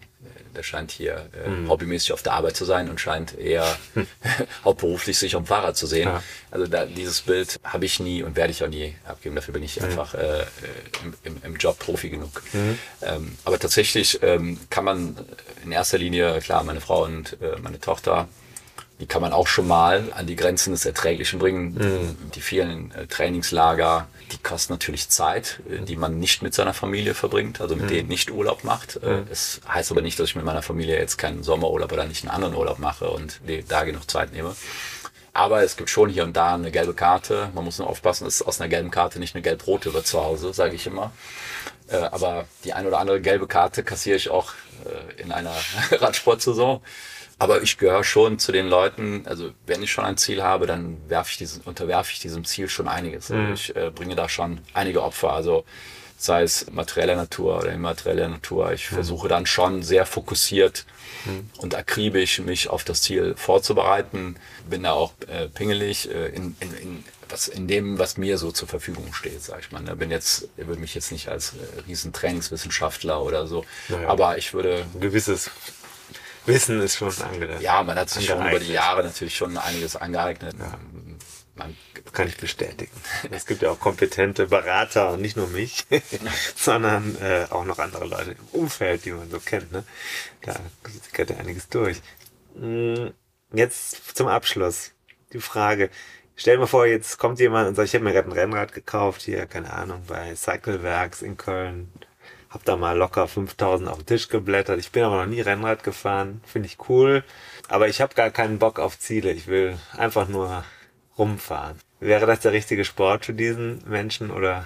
[0.55, 1.69] der scheint hier äh, mhm.
[1.69, 3.65] hobbymäßig auf der Arbeit zu sein und scheint eher
[4.65, 6.09] hauptberuflich sich am Fahrrad zu sehen.
[6.09, 6.23] Ja.
[6.49, 9.35] Also da, dieses Bild habe ich nie und werde ich auch nie abgeben.
[9.35, 9.85] Dafür bin ich mhm.
[9.85, 10.45] einfach äh,
[11.03, 12.41] im, im, im, Job Profi genug.
[12.53, 12.77] Mhm.
[13.01, 15.17] Ähm, aber tatsächlich ähm, kann man
[15.63, 18.27] in erster Linie, klar, meine Frau und äh, meine Tochter
[19.01, 21.73] die kann man auch schon mal an die Grenzen des Erträglichen bringen.
[21.73, 22.31] Mhm.
[22.35, 27.15] Die vielen äh, Trainingslager, die kosten natürlich Zeit, äh, die man nicht mit seiner Familie
[27.15, 27.89] verbringt, also mit mhm.
[27.89, 28.99] denen nicht Urlaub macht.
[29.01, 29.27] Äh, mhm.
[29.31, 32.31] Es heißt aber nicht, dass ich mit meiner Familie jetzt keinen Sommerurlaub oder nicht einen
[32.31, 34.55] anderen Urlaub mache und da genug Zeit nehme.
[35.33, 37.49] Aber es gibt schon hier und da eine gelbe Karte.
[37.55, 40.53] Man muss nur aufpassen, dass aus einer gelben Karte nicht eine gelb-rote wird zu Hause,
[40.53, 41.11] sage ich immer.
[41.89, 44.51] Aber die ein oder andere gelbe Karte kassiere ich auch
[45.17, 45.55] in einer
[45.91, 46.81] Radsportsaison.
[47.41, 50.97] Aber ich gehöre schon zu den Leuten, also wenn ich schon ein Ziel habe, dann
[51.09, 53.31] werfe ich diesen, unterwerfe ich diesem Ziel schon einiges.
[53.31, 53.53] Also mhm.
[53.53, 55.33] ich äh, bringe da schon einige Opfer.
[55.33, 55.65] Also
[56.19, 58.71] sei es materieller Natur oder immaterieller Natur.
[58.73, 58.93] Ich mhm.
[58.93, 60.85] versuche dann schon sehr fokussiert
[61.25, 61.49] mhm.
[61.57, 64.35] und akribisch mich auf das Ziel vorzubereiten.
[64.69, 68.51] Bin da auch äh, pingelig äh, in, in, in, was, in dem, was mir so
[68.51, 69.81] zur Verfügung steht, sag ich mal.
[69.95, 74.37] Bin jetzt, ich würde mich jetzt nicht als äh, riesen Trainingswissenschaftler oder so, naja, aber
[74.37, 74.85] ich würde...
[74.93, 75.49] Ein gewisses
[76.45, 77.61] Wissen ist schon angeeignet.
[77.61, 80.55] Ja, man hat sich schon über die Jahre natürlich schon einiges angeeignet.
[80.57, 80.77] Ja.
[81.55, 81.75] Man
[82.13, 82.91] kann ich bestätigen.
[83.29, 85.85] Es gibt ja auch kompetente Berater und nicht nur mich,
[86.55, 89.71] sondern äh, auch noch andere Leute im Umfeld, die man so kennt.
[89.71, 89.83] Ne?
[90.41, 90.55] Da
[91.13, 92.01] geht ja einiges durch.
[92.55, 93.13] Hm,
[93.53, 94.91] jetzt zum Abschluss
[95.33, 95.89] die Frage.
[96.35, 98.73] Stell dir mal vor, jetzt kommt jemand und sagt, ich habe mir gerade ein Rennrad
[98.73, 101.91] gekauft, hier, keine Ahnung, bei Cyclewerks in Köln
[102.51, 104.79] hab da mal locker 5000 auf den Tisch geblättert.
[104.79, 106.41] Ich bin aber noch nie Rennrad gefahren.
[106.45, 107.23] Finde ich cool.
[107.69, 109.31] Aber ich habe gar keinen Bock auf Ziele.
[109.31, 110.65] Ich will einfach nur
[111.17, 111.79] rumfahren.
[112.01, 114.65] Wäre das der richtige Sport für diesen Menschen oder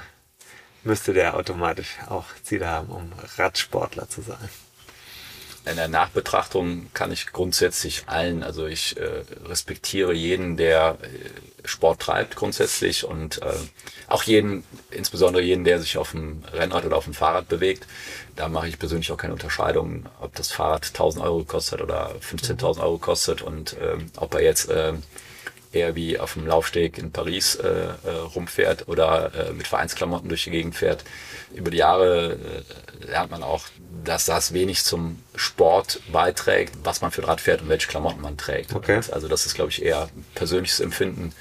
[0.84, 4.50] müsste der automatisch auch Ziele haben, um Radsportler zu sein?
[5.66, 12.02] In der Nachbetrachtung kann ich grundsätzlich allen, also ich äh, respektiere jeden, der äh, Sport
[12.02, 13.54] treibt grundsätzlich und äh,
[14.08, 17.88] auch jeden, insbesondere jeden, der sich auf dem Rennrad oder auf dem Fahrrad bewegt.
[18.36, 22.82] Da mache ich persönlich auch keine Unterscheidung, ob das Fahrrad 1000 Euro kostet oder 15.000
[22.82, 24.94] Euro kostet und ähm, ob er jetzt äh,
[25.76, 30.46] eher wie auf dem Laufsteg in Paris äh, äh, rumfährt oder äh, mit Vereinsklamotten durch
[30.46, 31.04] die Gegend fährt.
[31.54, 33.64] Über die Jahre äh, lernt man auch
[34.06, 38.22] dass das wenig zum Sport beiträgt, was man für ein Rad fährt und welche Klamotten
[38.22, 38.74] man trägt.
[38.74, 39.02] Okay.
[39.12, 41.34] Also das ist, glaube ich, eher persönliches Empfinden.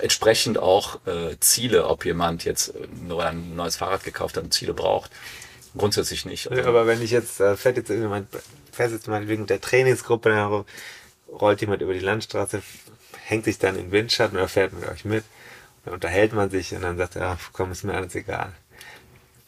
[0.00, 2.74] Entsprechend auch äh, Ziele, ob jemand jetzt
[3.06, 5.10] nur ein neues Fahrrad gekauft hat und Ziele braucht.
[5.76, 6.50] Grundsätzlich nicht.
[6.50, 8.28] Also, Aber wenn ich jetzt, äh, fährt jetzt jemand,
[8.72, 10.64] fährt jetzt mal wegen der Trainingsgruppe, dann
[11.28, 12.62] rollt jemand über die Landstraße,
[13.26, 15.24] hängt sich dann in den Windschatten oder fährt mit euch mit,
[15.84, 18.52] dann unterhält man sich und dann sagt er, ach komm, ist mir alles egal.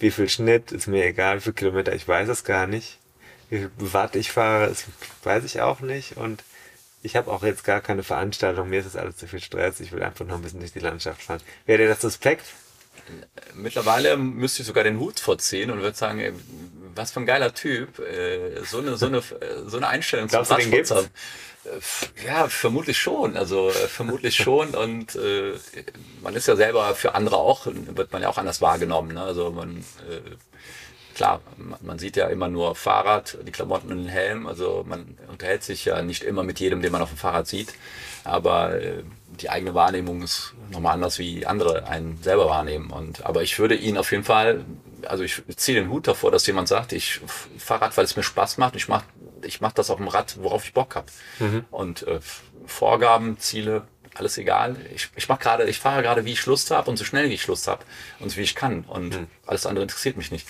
[0.01, 2.99] Wie viel Schnitt ist mir egal, wie viel Kilometer, ich weiß es gar nicht.
[3.51, 4.85] Wie viel Watt ich fahre, das
[5.22, 6.43] weiß ich auch nicht und
[7.03, 9.93] ich habe auch jetzt gar keine Veranstaltung, mir ist das alles zu viel Stress, ich
[9.93, 11.41] will einfach noch ein bisschen durch die Landschaft fahren.
[11.64, 12.45] Wäre dir das suspekt?
[13.55, 16.33] Mittlerweile müsste ich sogar den Hut vorziehen und würde sagen, ey,
[16.95, 19.22] was für ein geiler Typ, äh, so eine, so eine,
[19.66, 20.89] so eine Einstellung Glaubst du, den gibt's?
[20.89, 21.09] zu haben.
[21.70, 23.36] Äh, Ja, vermutlich schon.
[23.36, 24.70] Also äh, vermutlich schon.
[24.74, 25.54] Und äh,
[26.22, 29.14] man ist ja selber für andere auch, wird man ja auch anders wahrgenommen.
[29.14, 29.22] Ne?
[29.22, 30.20] Also man, äh,
[31.14, 34.46] klar, man, man sieht ja immer nur Fahrrad, die Klamotten und den Helm.
[34.46, 37.74] Also man unterhält sich ja nicht immer mit jedem, den man auf dem Fahrrad sieht.
[38.24, 39.02] Aber äh,
[39.40, 42.90] die eigene Wahrnehmung ist nochmal anders, wie andere einen selber wahrnehmen.
[42.90, 44.64] Und, aber ich würde ihn auf jeden Fall,
[45.06, 47.20] also ich ziehe den Hut davor, dass jemand sagt, ich
[47.58, 48.74] Fahrrad, weil es mir Spaß macht.
[48.76, 49.04] Ich mache
[49.43, 51.07] ich mach das auf dem Rad, worauf ich Bock habe.
[51.70, 52.20] Und äh,
[52.66, 54.76] Vorgaben, Ziele, alles egal.
[54.95, 57.34] Ich, ich mach gerade, ich fahre gerade, wie ich Lust habe und so schnell wie
[57.34, 57.84] ich Lust habe
[58.20, 58.84] und wie ich kann.
[58.84, 59.14] Und
[59.47, 60.47] alles andere interessiert mich nicht.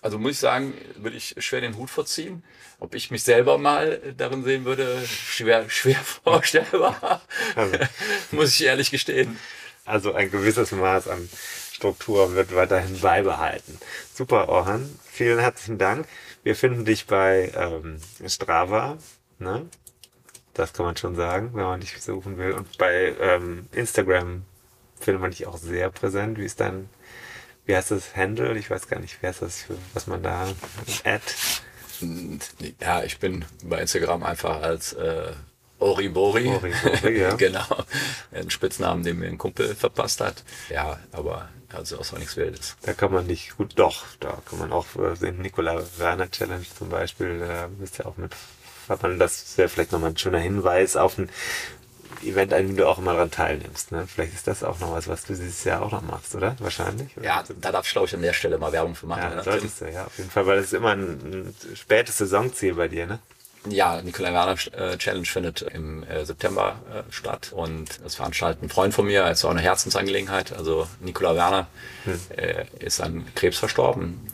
[0.00, 2.42] Also muss ich sagen, würde ich schwer den Hut vorziehen.
[2.80, 7.22] Ob ich mich selber mal darin sehen würde, schwer, schwer vorstellbar.
[7.54, 7.78] Also.
[8.32, 9.38] muss ich ehrlich gestehen.
[9.84, 11.28] Also ein gewisses Maß an
[11.72, 13.78] Struktur wird weiterhin beibehalten.
[14.14, 14.98] Super, Orhan.
[15.10, 16.06] Vielen herzlichen Dank.
[16.44, 18.98] Wir finden dich bei ähm, Strava.
[19.38, 19.66] Ne?
[20.54, 22.52] Das kann man schon sagen, wenn man dich suchen will.
[22.52, 24.44] Und bei ähm, Instagram
[25.00, 26.38] findet man dich auch sehr präsent.
[26.38, 26.88] Wie ist dein,
[27.66, 28.56] wie heißt das Handle?
[28.56, 30.46] Ich weiß gar nicht, wer ist das, für, was man da
[31.04, 31.24] Ad.
[32.80, 35.32] Ja, ich bin bei Instagram einfach als äh,
[35.82, 36.48] Oribori.
[36.48, 37.34] Oribori, ja.
[37.36, 37.66] genau.
[38.32, 40.44] Ein Spitznamen, den mir ein Kumpel verpasst hat.
[40.70, 42.76] Ja, aber also auch so nichts Wildes.
[42.82, 46.66] Da kann man dich gut, doch, da kann man auch äh, den Nikola Werner Challenge
[46.76, 48.32] zum Beispiel, da bist ja auch mit,
[49.18, 51.30] das wäre vielleicht nochmal ein schöner Hinweis auf ein
[52.22, 53.90] Event, an dem du auch immer daran teilnimmst.
[53.90, 54.06] Ne?
[54.06, 56.56] Vielleicht ist das auch noch was, was du dieses Jahr auch noch machst, oder?
[56.60, 57.16] Wahrscheinlich?
[57.16, 57.26] Oder?
[57.26, 59.22] Ja, da darf ich, glaube ich, an der Stelle mal Werbung für machen.
[59.22, 62.18] Ja, ne, solltest du, ja, auf jeden Fall, weil das ist immer ein, ein spätes
[62.18, 63.18] Saisonziel bei dir, ne?
[63.68, 68.68] Ja, Nikolai Werner äh, Challenge findet im äh, September äh, statt und das veranstaltet ein
[68.68, 70.52] Freund von mir, ist auch eine Herzensangelegenheit.
[70.52, 71.68] Also Nikolai Werner
[72.36, 74.32] äh, ist an Krebs verstorben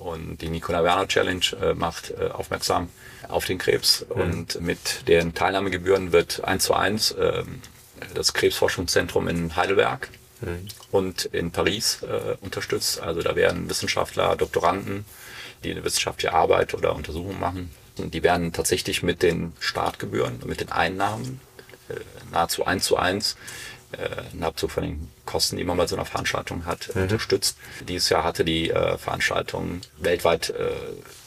[0.00, 2.88] und die Nikolai Werner Challenge äh, macht äh, aufmerksam
[3.28, 7.60] auf den Krebs und mit den Teilnahmegebühren wird eins zu eins ähm,
[8.14, 10.08] das Krebsforschungszentrum in Heidelberg
[10.90, 11.98] und in Paris
[12.40, 12.98] unterstützt.
[13.02, 15.04] Also da werden Wissenschaftler, Doktoranden,
[15.62, 17.70] die eine wissenschaftliche Arbeit oder Untersuchung machen,
[18.08, 21.40] die werden tatsächlich mit den Startgebühren, mit den Einnahmen
[21.88, 21.94] äh,
[22.32, 23.36] nahezu eins zu eins
[23.92, 27.56] äh, ein Abzug von den Kosten, die man bei so einer Veranstaltung hat, unterstützt.
[27.88, 30.70] Dieses Jahr hatte die äh, Veranstaltung weltweit äh,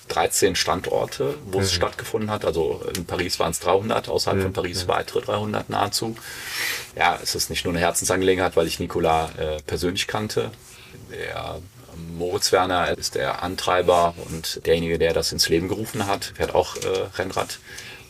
[0.09, 2.45] 13 Standorte, wo es stattgefunden hat.
[2.45, 6.15] Also in Paris waren es 300, außerhalb von Paris weitere 300 nahezu.
[6.95, 10.51] Ja, es ist nicht nur eine Herzensangelegenheit, weil ich Nikola äh, persönlich kannte.
[11.09, 11.61] Der
[12.17, 16.33] Moritz Werner ist der Antreiber und derjenige, der das ins Leben gerufen hat.
[16.35, 17.59] Fährt auch äh, Rennrad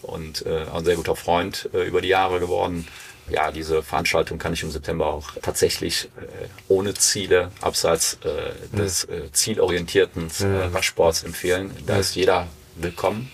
[0.01, 2.87] und äh, ein sehr guter Freund äh, über die Jahre geworden.
[3.29, 9.05] Ja, diese Veranstaltung kann ich im September auch tatsächlich äh, ohne Ziele, abseits äh, des
[9.05, 11.71] äh, zielorientierten äh, Radsports empfehlen.
[11.85, 13.31] Da ist jeder willkommen,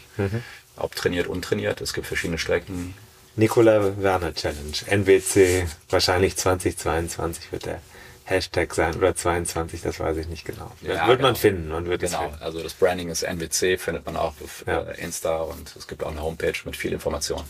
[0.76, 1.82] ob trainiert, untrainiert.
[1.82, 2.93] Es gibt verschiedene Strecken.
[3.36, 7.82] Nikola Werner Challenge, NWC, wahrscheinlich 2022 wird der
[8.30, 10.72] Hashtag sein oder 22, das weiß ich nicht genau.
[10.82, 11.40] Ja, wird man genau.
[11.40, 12.42] finden, man wird es Genau, finden.
[12.44, 14.82] also das Branding ist NWC, findet man auch auf Ja.
[14.84, 17.44] äh, Insta und es gibt auch eine Homepage mit viel Information.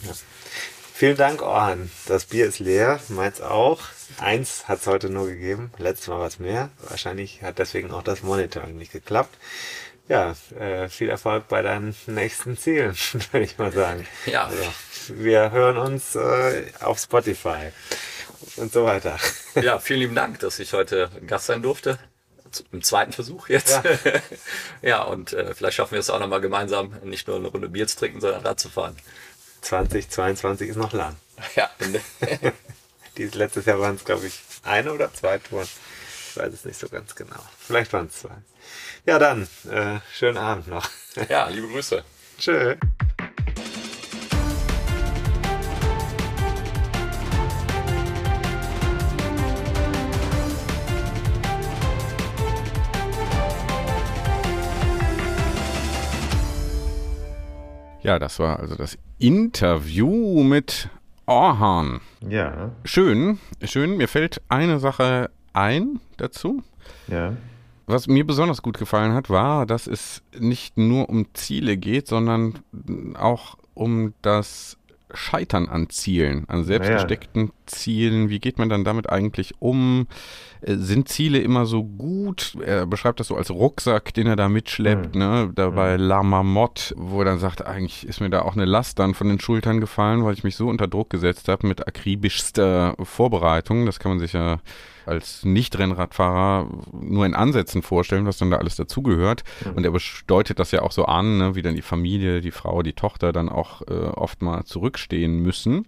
[0.94, 1.90] Vielen Dank, Orhan.
[2.08, 3.80] Das Bier ist leer, meins auch.
[4.18, 6.70] Eins hat es heute nur gegeben, letztes Mal was mehr.
[6.90, 9.34] Wahrscheinlich hat deswegen auch das Monitoring nicht geklappt.
[10.10, 12.96] Ja, äh, viel Erfolg bei deinen nächsten Zielen,
[13.32, 14.08] würde ich mal sagen.
[14.26, 14.46] Ja.
[14.48, 14.64] Also,
[15.10, 17.72] wir hören uns äh, auf Spotify
[18.58, 19.18] und so weiter.
[19.56, 22.00] Ja, vielen lieben Dank, dass ich heute Gast sein durfte.
[22.72, 23.82] Im zweiten Versuch jetzt.
[23.84, 23.84] Ja.
[24.82, 27.86] Ja, und äh, vielleicht schaffen wir es auch nochmal gemeinsam, nicht nur eine Runde Bier
[27.88, 28.96] zu trinken, sondern Rad zu fahren.
[29.62, 31.16] 2022 ist noch lang.
[31.56, 31.70] Ja,
[33.18, 35.68] Dieses letztes Jahr waren es, glaube ich, eine oder zwei Touren.
[36.30, 37.40] Ich weiß es nicht so ganz genau.
[37.60, 38.36] Vielleicht waren es zwei.
[39.06, 40.90] Ja, dann, äh, schönen Abend noch.
[41.30, 42.04] ja liebe Grüße.
[42.38, 42.76] Tschö.
[58.10, 60.89] Ja, das war also das Interview mit
[61.28, 62.01] Orhan.
[62.28, 62.72] Ja.
[62.84, 63.97] Schön, schön.
[63.97, 66.64] Mir fällt eine Sache ein dazu.
[67.07, 67.34] Ja.
[67.86, 72.55] Was mir besonders gut gefallen hat, war, dass es nicht nur um Ziele geht, sondern
[73.14, 74.79] auch um das
[75.14, 77.53] Scheitern an Zielen, an selbstgesteckten naja.
[77.66, 78.30] Zielen.
[78.30, 80.07] Wie geht man dann damit eigentlich um?
[80.62, 82.57] Äh, sind Ziele immer so gut?
[82.64, 85.22] Er beschreibt das so als Rucksack, den er da mitschleppt, mhm.
[85.22, 85.51] ne?
[85.53, 86.03] Dabei mhm.
[86.03, 89.30] La Marmotte, wo er dann sagt, eigentlich ist mir da auch eine Last dann von
[89.30, 93.86] den Schultern gefallen, weil ich mich so unter Druck gesetzt habe mit akribischster Vorbereitung.
[93.86, 94.60] Das kann man sich ja
[95.10, 99.43] als Nicht-Rennradfahrer nur in Ansätzen vorstellen, was dann da alles dazugehört.
[99.66, 99.74] Mhm.
[99.74, 99.93] Und er
[100.28, 103.34] deutet das ja auch so an, ne, wie dann die Familie, die Frau, die Tochter
[103.34, 105.86] dann auch äh, oft mal zurückstehen müssen.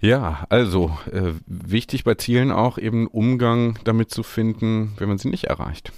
[0.00, 5.28] Ja, also äh, wichtig bei Zielen auch eben Umgang damit zu finden, wenn man sie
[5.28, 5.92] nicht erreicht.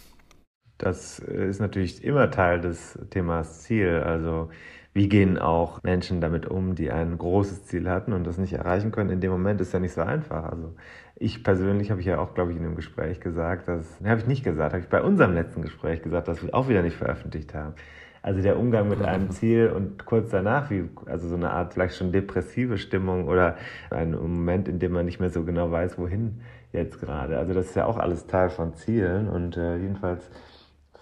[0.79, 4.03] Das äh, ist natürlich immer Teil des Themas Ziel.
[4.05, 4.49] Also
[4.93, 8.91] wie gehen auch Menschen damit um, die ein großes Ziel hatten und das nicht erreichen
[8.91, 9.11] können?
[9.11, 10.45] In dem Moment ist ja nicht so einfach.
[10.45, 10.75] Also
[11.17, 14.21] ich persönlich habe ich ja auch, glaube ich, in dem Gespräch gesagt, dass, ne, habe
[14.21, 16.97] ich nicht gesagt, habe ich bei unserem letzten Gespräch gesagt, dass wir auch wieder nicht
[16.97, 17.75] veröffentlicht haben.
[18.23, 21.97] Also der Umgang mit einem Ziel und kurz danach, wie, also so eine Art vielleicht
[21.97, 23.57] schon depressive Stimmung oder
[23.91, 26.41] ein Moment, in dem man nicht mehr so genau weiß, wohin
[26.73, 27.39] jetzt gerade.
[27.39, 30.29] Also das ist ja auch alles Teil von Zielen und äh, jedenfalls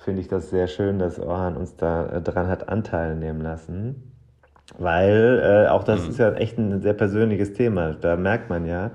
[0.08, 4.14] finde ich das sehr schön, dass Orhan uns da äh, dran hat Anteil nehmen lassen.
[4.78, 6.08] Weil äh, auch das mhm.
[6.08, 7.92] ist ja echt ein sehr persönliches Thema.
[7.92, 8.92] Da merkt man ja,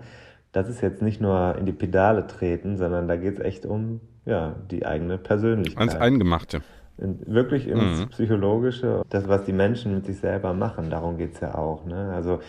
[0.54, 4.00] das ist jetzt nicht nur in die Pedale treten, sondern da geht es echt um
[4.26, 5.90] ja, die eigene Persönlichkeit.
[5.90, 6.62] Ans Eingemachte.
[6.98, 8.10] In, wirklich ins mhm.
[8.10, 11.86] Psychologische, das, was die Menschen mit sich selber machen, darum geht es ja auch.
[11.86, 12.12] Ne?
[12.16, 12.40] Also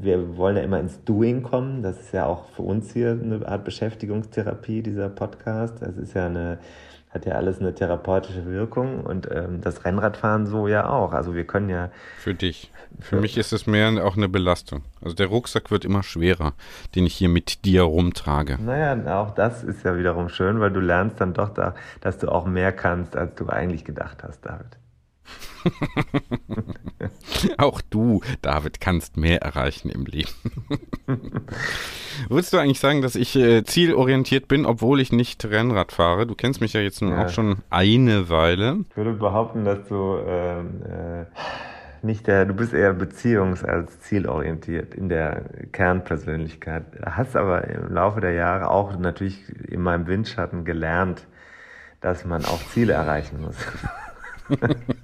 [0.00, 3.46] wir wollen ja immer ins Doing kommen, das ist ja auch für uns hier eine
[3.46, 5.82] Art Beschäftigungstherapie, dieser Podcast.
[5.82, 6.58] Das ist ja eine
[7.14, 11.12] hat ja alles eine therapeutische Wirkung und ähm, das Rennradfahren so ja auch.
[11.12, 11.90] Also wir können ja.
[12.18, 12.72] Für dich.
[13.00, 14.82] Für, mich ist es mehr auch eine Belastung.
[15.02, 16.54] Also der Rucksack wird immer schwerer,
[16.94, 18.58] den ich hier mit dir rumtrage.
[18.60, 22.28] Naja, auch das ist ja wiederum schön, weil du lernst dann doch da, dass du
[22.28, 24.78] auch mehr kannst, als du eigentlich gedacht hast, David.
[27.58, 30.30] Auch du, David, kannst mehr erreichen im Leben.
[32.28, 36.26] Würdest du eigentlich sagen, dass ich äh, zielorientiert bin, obwohl ich nicht Rennrad fahre?
[36.26, 37.24] Du kennst mich ja jetzt nun ja.
[37.24, 38.84] auch schon eine Weile.
[38.90, 41.24] Ich würde behaupten, dass du ähm, äh,
[42.04, 46.84] nicht der, du bist eher beziehungs- als zielorientiert in der Kernpersönlichkeit.
[47.04, 51.26] Hast aber im Laufe der Jahre auch natürlich in meinem Windschatten gelernt,
[52.00, 53.56] dass man auch Ziele erreichen muss.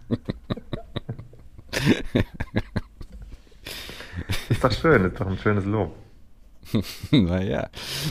[4.49, 5.95] ist doch schön, ist doch ein schönes Lob.
[7.11, 7.69] naja,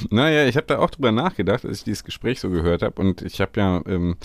[0.09, 2.99] naja, ich habe da auch drüber nachgedacht, als ich dieses Gespräch so gehört habe.
[3.01, 4.17] Und ich habe ja ähm,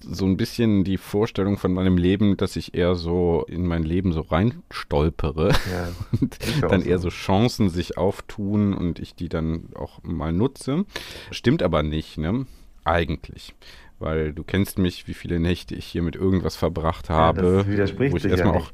[0.00, 4.12] so ein bisschen die Vorstellung von meinem Leben, dass ich eher so in mein Leben
[4.12, 5.88] so reinstolpere ja,
[6.20, 10.84] und dann eher so Chancen sich auftun und ich die dann auch mal nutze.
[11.30, 12.46] Stimmt aber nicht, ne?
[12.84, 13.54] Eigentlich
[13.98, 18.16] weil du kennst mich, wie viele Nächte ich hier mit irgendwas verbracht habe, ja, wo
[18.16, 18.70] ich erstmal ja auch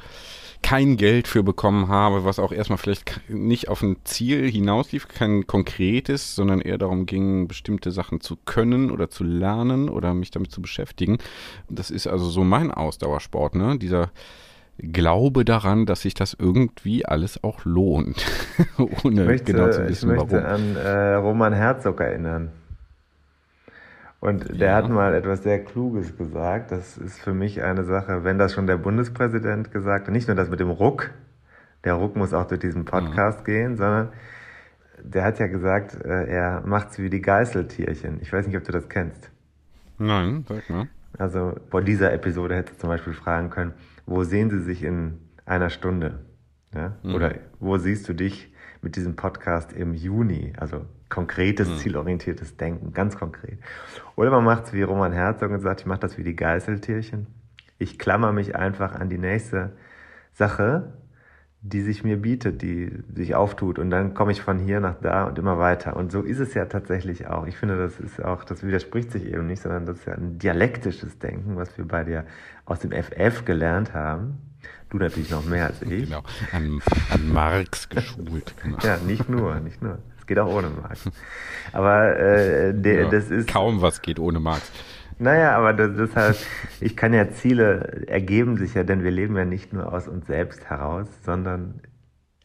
[0.65, 5.47] kein Geld für bekommen habe, was auch erstmal vielleicht nicht auf ein Ziel hinauslief, kein
[5.47, 10.51] konkretes, sondern eher darum ging, bestimmte Sachen zu können oder zu lernen oder mich damit
[10.53, 11.19] zu beschäftigen.
[11.69, 13.79] Das ist also so mein Ausdauersport, ne?
[13.79, 14.11] Dieser
[14.79, 18.25] Glaube daran, dass sich das irgendwie alles auch lohnt,
[19.05, 20.47] ohne möchte, genau zu wissen, ich möchte warum.
[20.47, 22.51] an äh, Roman Herzog erinnern.
[24.25, 24.77] Und der ja.
[24.77, 26.73] hat mal etwas sehr Kluges gesagt.
[26.73, 30.35] Das ist für mich eine Sache, wenn das schon der Bundespräsident gesagt hat, nicht nur
[30.35, 31.11] das mit dem Ruck,
[31.85, 33.45] der Ruck muss auch durch diesen Podcast ja.
[33.45, 34.09] gehen, sondern
[35.03, 38.19] der hat ja gesagt, äh, er macht's wie die Geißeltierchen.
[38.23, 39.31] Ich weiß nicht, ob du das kennst.
[39.99, 40.89] Nein, sag mal.
[41.19, 43.75] Also vor dieser Episode hätte zum Beispiel fragen können,
[44.07, 46.21] wo sehen Sie sich in einer Stunde?
[46.75, 46.97] Ja?
[47.03, 47.15] Mhm.
[47.15, 48.54] Oder wo siehst du dich
[48.85, 50.53] mit diesem Podcast im Juni?
[50.57, 51.77] Also konkretes, mhm.
[51.79, 53.59] zielorientiertes Denken, ganz konkret.
[54.15, 57.27] Oder man macht es wie Roman Herzog und sagt, ich mache das wie die Geißeltierchen.
[57.79, 59.73] Ich klammer mich einfach an die nächste
[60.33, 60.93] Sache,
[61.67, 63.79] die sich mir bietet, die sich auftut.
[63.79, 65.97] Und dann komme ich von hier nach da und immer weiter.
[65.97, 67.47] Und so ist es ja tatsächlich auch.
[67.47, 70.39] Ich finde, das ist auch, das widerspricht sich eben nicht, sondern das ist ja ein
[70.39, 72.27] dialektisches Denken, was wir bei dir
[72.67, 74.41] aus dem FF gelernt haben.
[74.91, 76.05] Du natürlich noch mehr als ich.
[76.05, 76.23] Genau,
[76.53, 76.81] an,
[77.11, 78.55] an Marx geschult.
[78.63, 78.79] Genau.
[78.83, 79.99] ja, nicht nur, nicht nur.
[80.19, 81.11] Es geht auch ohne Marx.
[81.73, 83.49] Aber äh, de, ja, das ist.
[83.49, 84.71] Kaum was geht ohne Marx.
[85.19, 86.47] Naja, aber das, das heißt,
[86.81, 90.27] ich kann ja Ziele ergeben sich ja, denn wir leben ja nicht nur aus uns
[90.27, 91.81] selbst heraus, sondern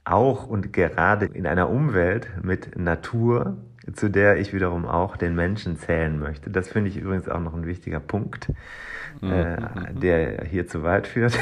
[0.06, 3.58] auch und gerade in einer Umwelt mit Natur,
[3.94, 6.50] zu der ich wiederum auch den Menschen zählen möchte.
[6.50, 8.52] Das finde ich übrigens auch noch ein wichtiger Punkt,
[9.22, 9.32] mhm.
[9.32, 9.58] äh,
[9.94, 11.38] der hier zu weit führt.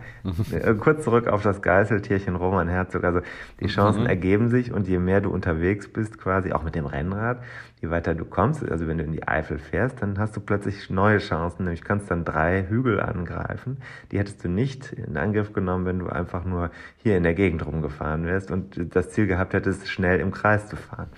[0.80, 3.04] Kurz zurück auf das Geißeltierchen Roman Herzog.
[3.04, 3.20] Also
[3.60, 4.08] die Chancen mhm.
[4.08, 7.42] ergeben sich und je mehr du unterwegs bist, quasi auch mit dem Rennrad,
[7.80, 10.90] je weiter du kommst, also wenn du in die Eifel fährst, dann hast du plötzlich
[10.90, 13.78] neue Chancen, nämlich kannst dann drei Hügel angreifen.
[14.12, 17.64] Die hättest du nicht in Angriff genommen, wenn du einfach nur hier in der Gegend
[17.66, 21.08] rumgefahren wärst und das Ziel gehabt hättest, schnell im Kreis zu fahren.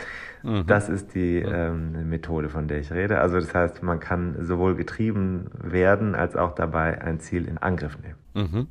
[0.42, 0.66] Mhm.
[0.66, 3.20] Das ist die ähm, Methode, von der ich rede.
[3.20, 7.98] Also das heißt, man kann sowohl getrieben werden, als auch dabei ein Ziel in Angriff
[7.98, 8.16] nehmen.
[8.34, 8.66] Mhm.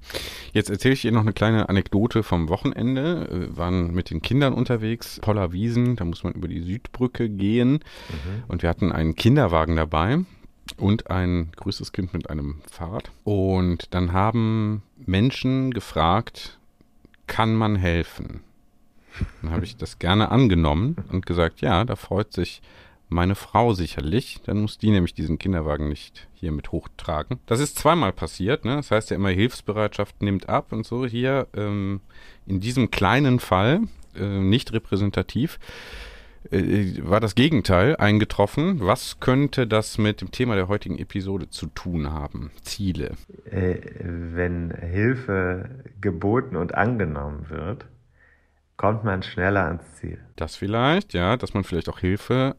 [0.54, 3.28] Jetzt erzähle ich dir noch eine kleine Anekdote vom Wochenende.
[3.30, 7.72] Wir waren mit den Kindern unterwegs, Poller Wiesen, da muss man über die Südbrücke gehen.
[7.74, 8.44] Mhm.
[8.48, 10.20] Und wir hatten einen Kinderwagen dabei
[10.78, 13.12] und ein größtes Kind mit einem Fahrrad.
[13.24, 16.60] Und dann haben Menschen gefragt,
[17.28, 18.42] kann man helfen?
[19.42, 22.62] Dann habe ich das gerne angenommen und gesagt, ja, da freut sich
[23.10, 24.40] meine Frau sicherlich.
[24.46, 27.40] Dann muss die nämlich diesen Kinderwagen nicht hier mit hochtragen.
[27.46, 28.66] Das ist zweimal passiert.
[28.66, 28.76] Ne?
[28.76, 31.06] Das heißt ja immer, Hilfsbereitschaft nimmt ab und so.
[31.06, 32.02] Hier ähm,
[32.46, 33.82] in diesem kleinen Fall,
[34.16, 35.60] äh, nicht repräsentativ,
[36.52, 38.80] äh, war das Gegenteil eingetroffen.
[38.82, 42.52] Was könnte das mit dem Thema der heutigen Episode zu tun haben?
[42.62, 43.12] Ziele.
[43.50, 45.70] Äh, wenn Hilfe
[46.02, 47.86] geboten und angenommen wird,
[48.78, 50.20] kommt man schneller ans Ziel.
[50.36, 52.56] Das vielleicht, ja, dass man vielleicht auch Hilfe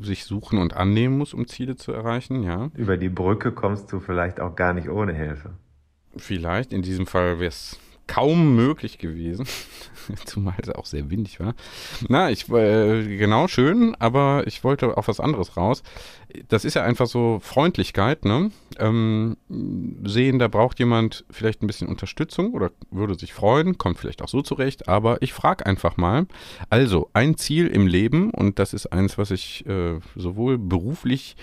[0.00, 2.70] sich suchen und annehmen muss, um Ziele zu erreichen, ja.
[2.74, 5.50] Über die Brücke kommst du vielleicht auch gar nicht ohne Hilfe.
[6.16, 7.78] Vielleicht, in diesem Fall wäre es
[8.10, 9.46] kaum möglich gewesen,
[10.24, 11.54] zumal es auch sehr windig war.
[12.08, 15.84] Na, ich, äh, genau, schön, aber ich wollte auf was anderes raus.
[16.48, 18.50] Das ist ja einfach so Freundlichkeit, ne?
[18.80, 19.36] Ähm,
[20.02, 24.28] sehen, da braucht jemand vielleicht ein bisschen Unterstützung oder würde sich freuen, kommt vielleicht auch
[24.28, 26.26] so zurecht, aber ich frage einfach mal.
[26.68, 31.36] Also, ein Ziel im Leben, und das ist eins, was ich äh, sowohl beruflich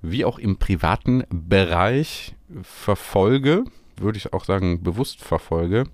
[0.00, 3.64] wie auch im privaten Bereich verfolge,
[4.00, 5.84] würde ich auch sagen, bewusst verfolge,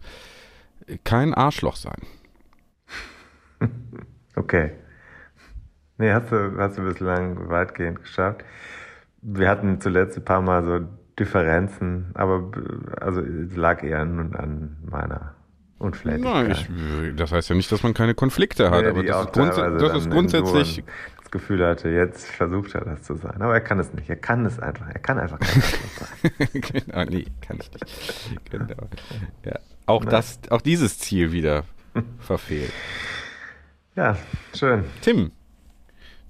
[1.04, 2.02] kein Arschloch sein.
[4.36, 4.72] Okay.
[5.96, 8.44] Nee, hast du, hast du bislang weitgehend geschafft.
[9.22, 10.80] Wir hatten zuletzt ein paar Mal so
[11.18, 12.50] Differenzen, aber
[13.00, 15.34] also es lag eher nun an meiner
[15.78, 16.48] Unflätigkeit.
[16.48, 19.32] Nein, ich, das heißt ja nicht, dass man keine Konflikte hat, ja, aber das, ist,
[19.32, 20.84] grunds das ist grundsätzlich
[21.34, 23.42] Gefühl hatte, jetzt versucht er das zu sein.
[23.42, 24.08] Aber er kann es nicht.
[24.08, 24.86] Er kann es einfach.
[24.86, 26.48] Er kann einfach kein sein.
[26.52, 28.50] genau, nee, kann ich nicht.
[28.50, 28.88] Genau.
[29.44, 29.58] Ja.
[29.86, 31.64] Auch, das, auch dieses Ziel wieder
[32.20, 32.72] verfehlt.
[33.96, 34.16] Ja,
[34.54, 34.84] schön.
[35.02, 35.32] Tim,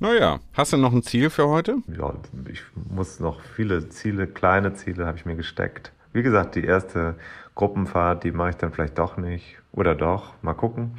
[0.01, 1.77] naja, hast du noch ein Ziel für heute?
[1.87, 2.15] Ja,
[2.51, 5.93] ich muss noch viele Ziele, kleine Ziele habe ich mir gesteckt.
[6.15, 7.17] Wie gesagt, die erste
[7.55, 9.59] Gruppenfahrt, die mache ich dann vielleicht doch nicht.
[9.71, 10.97] Oder doch, mal gucken.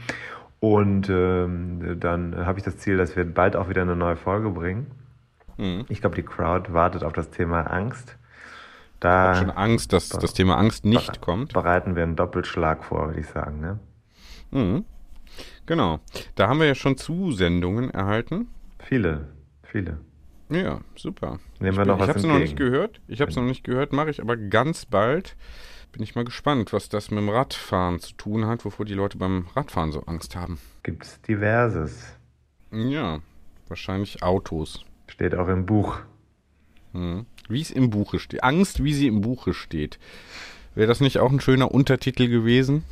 [0.66, 4.49] Und ähm, dann habe ich das Ziel, dass wir bald auch wieder eine neue Folge
[4.49, 4.88] bringen.
[5.57, 5.86] Mhm.
[5.89, 8.18] Ich glaube, die Crowd wartet auf das Thema Angst.
[8.99, 11.53] Da ich schon Angst, dass das Thema Angst nicht kommt.
[11.53, 13.59] Bereiten wir einen Doppelschlag vor, würde ich sagen.
[13.59, 13.80] Ne?
[14.49, 14.86] Mhm.
[15.68, 15.99] Genau.
[16.34, 18.47] Da haben wir ja schon Zusendungen erhalten.
[18.80, 19.28] Viele,
[19.61, 19.99] viele.
[20.49, 21.38] Ja, super.
[21.59, 23.01] Nehmen wir ich noch was Ich habe es noch nicht gehört.
[23.07, 25.36] Ich habe es noch nicht gehört, mache ich aber ganz bald.
[25.95, 29.17] Bin ich mal gespannt, was das mit dem Radfahren zu tun hat, wovor die Leute
[29.17, 30.59] beim Radfahren so Angst haben.
[30.83, 32.17] Gibt es diverses.
[32.69, 33.19] Ja,
[33.69, 34.83] wahrscheinlich Autos.
[35.07, 35.97] Steht auch im Buch.
[36.91, 37.25] Hm.
[37.47, 38.43] Wie es im Buche steht.
[38.43, 39.97] Angst, wie sie im Buche steht.
[40.73, 42.83] Wäre das nicht auch ein schöner Untertitel gewesen?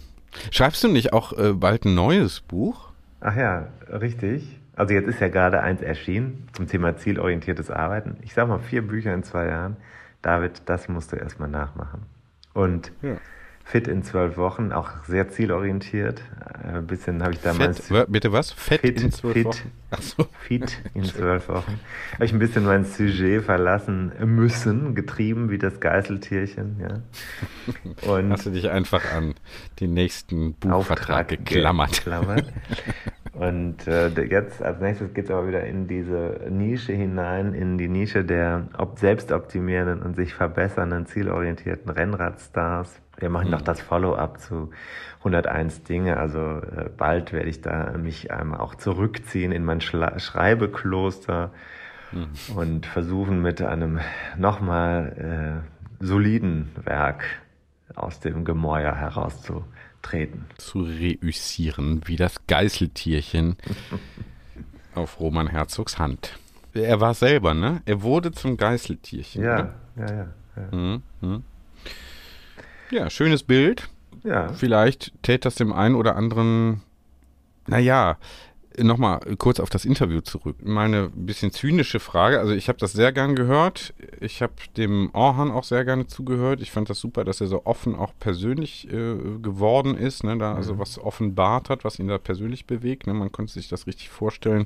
[0.51, 2.87] Schreibst du nicht auch äh, bald ein neues Buch?
[3.19, 4.61] Ach ja, richtig.
[4.77, 8.15] Also jetzt ist ja gerade eins erschienen zum Thema zielorientiertes Arbeiten.
[8.21, 9.75] Ich sag mal vier Bücher in zwei Jahren.
[10.21, 12.12] David, das musst du erstmal nachmachen.
[12.53, 13.17] Und ja.
[13.63, 16.21] fit in zwölf Wochen, auch sehr zielorientiert.
[16.63, 17.87] Ein äh, bisschen habe ich damals.
[17.87, 18.51] Fett, bitte was?
[18.51, 19.71] Fett fit, in zwölf fit, Wochen?
[19.91, 20.27] Ach so.
[20.41, 21.79] Fit in zwölf Wochen.
[22.13, 26.79] Habe ich ein bisschen mein Sujet verlassen müssen, getrieben wie das Geißeltierchen.
[26.79, 27.01] Ja.
[28.13, 29.33] Und Hast du dich einfach an
[29.79, 31.93] den nächsten Buchvertrag geklammert.
[31.93, 32.53] geklammert.
[33.33, 37.87] Und äh, jetzt als nächstes geht es aber wieder in diese Nische hinein, in die
[37.87, 43.01] Nische der selbstoptimierenden und sich verbessernden, zielorientierten Rennradstars.
[43.17, 43.53] Wir machen mhm.
[43.53, 44.69] noch das Follow-up zu
[45.19, 46.17] 101 Dinge.
[46.17, 51.51] Also äh, bald werde ich da mich einmal auch zurückziehen in mein Schla Schreibekloster
[52.11, 52.55] mhm.
[52.55, 53.99] und versuchen mit einem
[54.37, 55.63] nochmal
[55.99, 57.23] äh, soliden Werk
[57.95, 59.72] aus dem Gemäuer herauszukommen
[60.03, 60.45] treten.
[60.57, 63.57] Zu reüssieren, wie das Geißeltierchen
[64.95, 66.37] auf Roman Herzogs Hand.
[66.73, 67.81] Er war selber, ne?
[67.85, 69.43] Er wurde zum Geißeltierchen.
[69.43, 69.73] Ja, ne?
[69.97, 70.27] ja, ja.
[70.55, 70.77] Ja.
[70.77, 71.43] Mhm, mhm.
[72.91, 73.89] ja, schönes Bild.
[74.23, 74.53] Ja.
[74.53, 76.81] Vielleicht täte das dem einen oder anderen,
[77.67, 78.17] naja,
[78.79, 80.57] Nochmal kurz auf das Interview zurück.
[80.63, 82.39] Meine bisschen zynische Frage.
[82.39, 83.93] Also ich habe das sehr gern gehört.
[84.19, 86.61] Ich habe dem Orhan auch sehr gerne zugehört.
[86.61, 90.37] Ich fand das super, dass er so offen auch persönlich äh, geworden ist, ne?
[90.37, 90.79] da also mhm.
[90.79, 93.05] was offenbart hat, was ihn da persönlich bewegt.
[93.05, 93.13] Ne?
[93.13, 94.65] Man konnte sich das richtig vorstellen,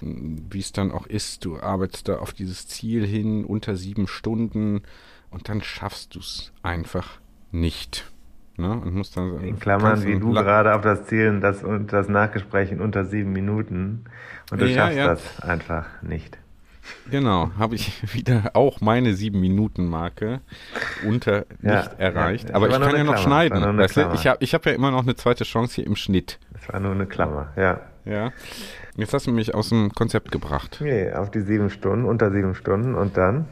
[0.00, 1.44] wie es dann auch ist.
[1.44, 4.82] Du arbeitest da auf dieses Ziel hin unter sieben Stunden
[5.30, 7.20] und dann schaffst du es einfach
[7.50, 8.11] nicht.
[8.56, 8.70] Ne?
[8.70, 12.70] Und muss dann, in Klammern, wie du gerade auf das Ziel das, und das Nachgespräch
[12.70, 14.04] in unter sieben Minuten
[14.50, 15.06] und du ja, schaffst ja.
[15.06, 16.38] das einfach nicht.
[17.10, 20.40] Genau, habe ich wieder auch meine sieben Minuten Marke
[21.06, 22.50] unter ja, nicht erreicht.
[22.50, 23.78] Ja, Aber ich kann ja noch schneiden.
[23.78, 24.10] Weißt du?
[24.14, 26.38] Ich habe ich hab ja immer noch eine zweite Chance hier im Schnitt.
[26.52, 27.80] Das war nur eine Klammer, ja.
[28.04, 28.32] Ja.
[28.96, 30.78] Jetzt hast du mich aus dem Konzept gebracht.
[30.82, 33.46] Nee, auf die sieben Stunden, unter sieben Stunden und dann?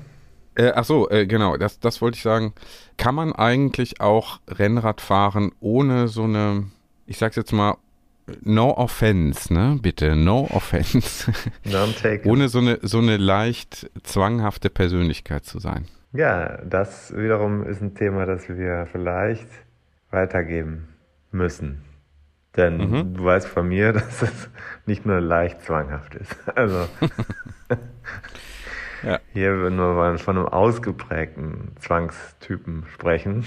[0.61, 2.53] Äh, ach so, äh, genau, das, das wollte ich sagen.
[2.99, 6.65] Kann man eigentlich auch Rennrad fahren ohne so eine,
[7.07, 7.79] ich sag's jetzt mal,
[8.43, 9.79] no offense, ne?
[9.81, 11.33] Bitte, no offense.
[12.25, 15.87] ohne so eine, so eine leicht zwanghafte Persönlichkeit zu sein.
[16.13, 19.49] Ja, das wiederum ist ein Thema, das wir vielleicht
[20.11, 20.89] weitergeben
[21.31, 21.85] müssen.
[22.57, 23.15] Denn mhm.
[23.15, 24.51] du weißt von mir, dass es
[24.85, 26.37] nicht nur leicht zwanghaft ist.
[26.55, 26.87] Also
[29.03, 29.19] ja.
[29.33, 33.45] Hier würden wir von einem ausgeprägten Zwangstypen sprechen.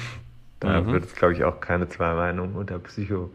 [0.59, 0.93] Da mhm.
[0.93, 3.31] wird es, glaube ich, auch keine zwei Meinungen unter Psychologen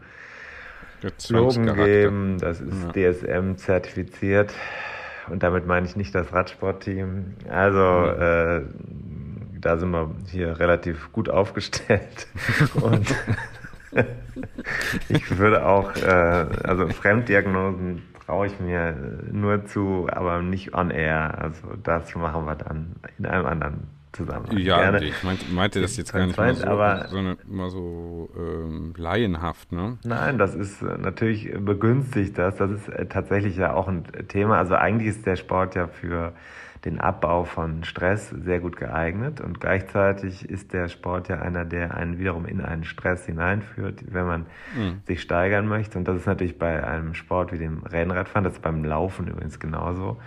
[1.75, 2.37] geben.
[2.39, 3.11] Das ist ja.
[3.11, 4.53] DSM zertifiziert.
[5.29, 7.35] Und damit meine ich nicht das Radsportteam.
[7.49, 8.21] Also, mhm.
[8.21, 8.61] äh,
[9.61, 12.27] da sind wir hier relativ gut aufgestellt.
[12.81, 13.15] Und
[15.09, 18.95] ich würde auch, äh, also Fremddiagnosen traue ich mir
[19.31, 21.35] nur zu, aber nicht on air.
[21.41, 24.57] Also das machen wir dann in einem anderen Zusammenhang.
[24.59, 25.03] Ja, Gerne.
[25.03, 28.93] ich meinte, meinte das jetzt gar nicht mal so, aber, so, eine, mal so ähm,
[28.95, 29.97] laienhaft, ne?
[30.03, 32.55] Nein, das ist äh, natürlich begünstigt das.
[32.57, 34.59] Das ist äh, tatsächlich ja auch ein Thema.
[34.59, 36.33] Also eigentlich ist der Sport ja für
[36.85, 41.95] den Abbau von Stress sehr gut geeignet und gleichzeitig ist der Sport ja einer, der
[41.95, 45.01] einen wiederum in einen Stress hineinführt, wenn man mhm.
[45.05, 45.97] sich steigern möchte.
[45.97, 49.59] Und das ist natürlich bei einem Sport wie dem Rennradfahren, das ist beim Laufen übrigens
[49.59, 50.17] genauso,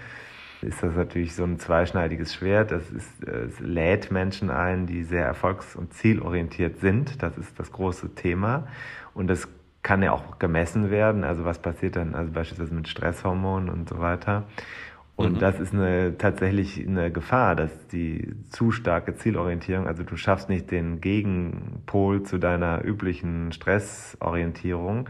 [0.60, 2.70] ist das natürlich so ein zweischneidiges Schwert.
[2.70, 7.22] Das ist, es lädt Menschen ein, die sehr erfolgs- und zielorientiert sind.
[7.22, 8.68] Das ist das große Thema.
[9.12, 9.48] Und das
[9.82, 11.24] kann ja auch gemessen werden.
[11.24, 14.44] Also was passiert dann, also beispielsweise mit Stresshormonen und so weiter.
[15.14, 15.38] Und mhm.
[15.38, 20.70] das ist eine, tatsächlich eine Gefahr, dass die zu starke Zielorientierung, also du schaffst nicht
[20.70, 25.08] den Gegenpol zu deiner üblichen Stressorientierung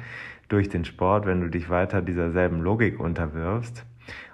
[0.48, 3.86] durch den Sport, wenn du dich weiter dieser selben Logik unterwirfst.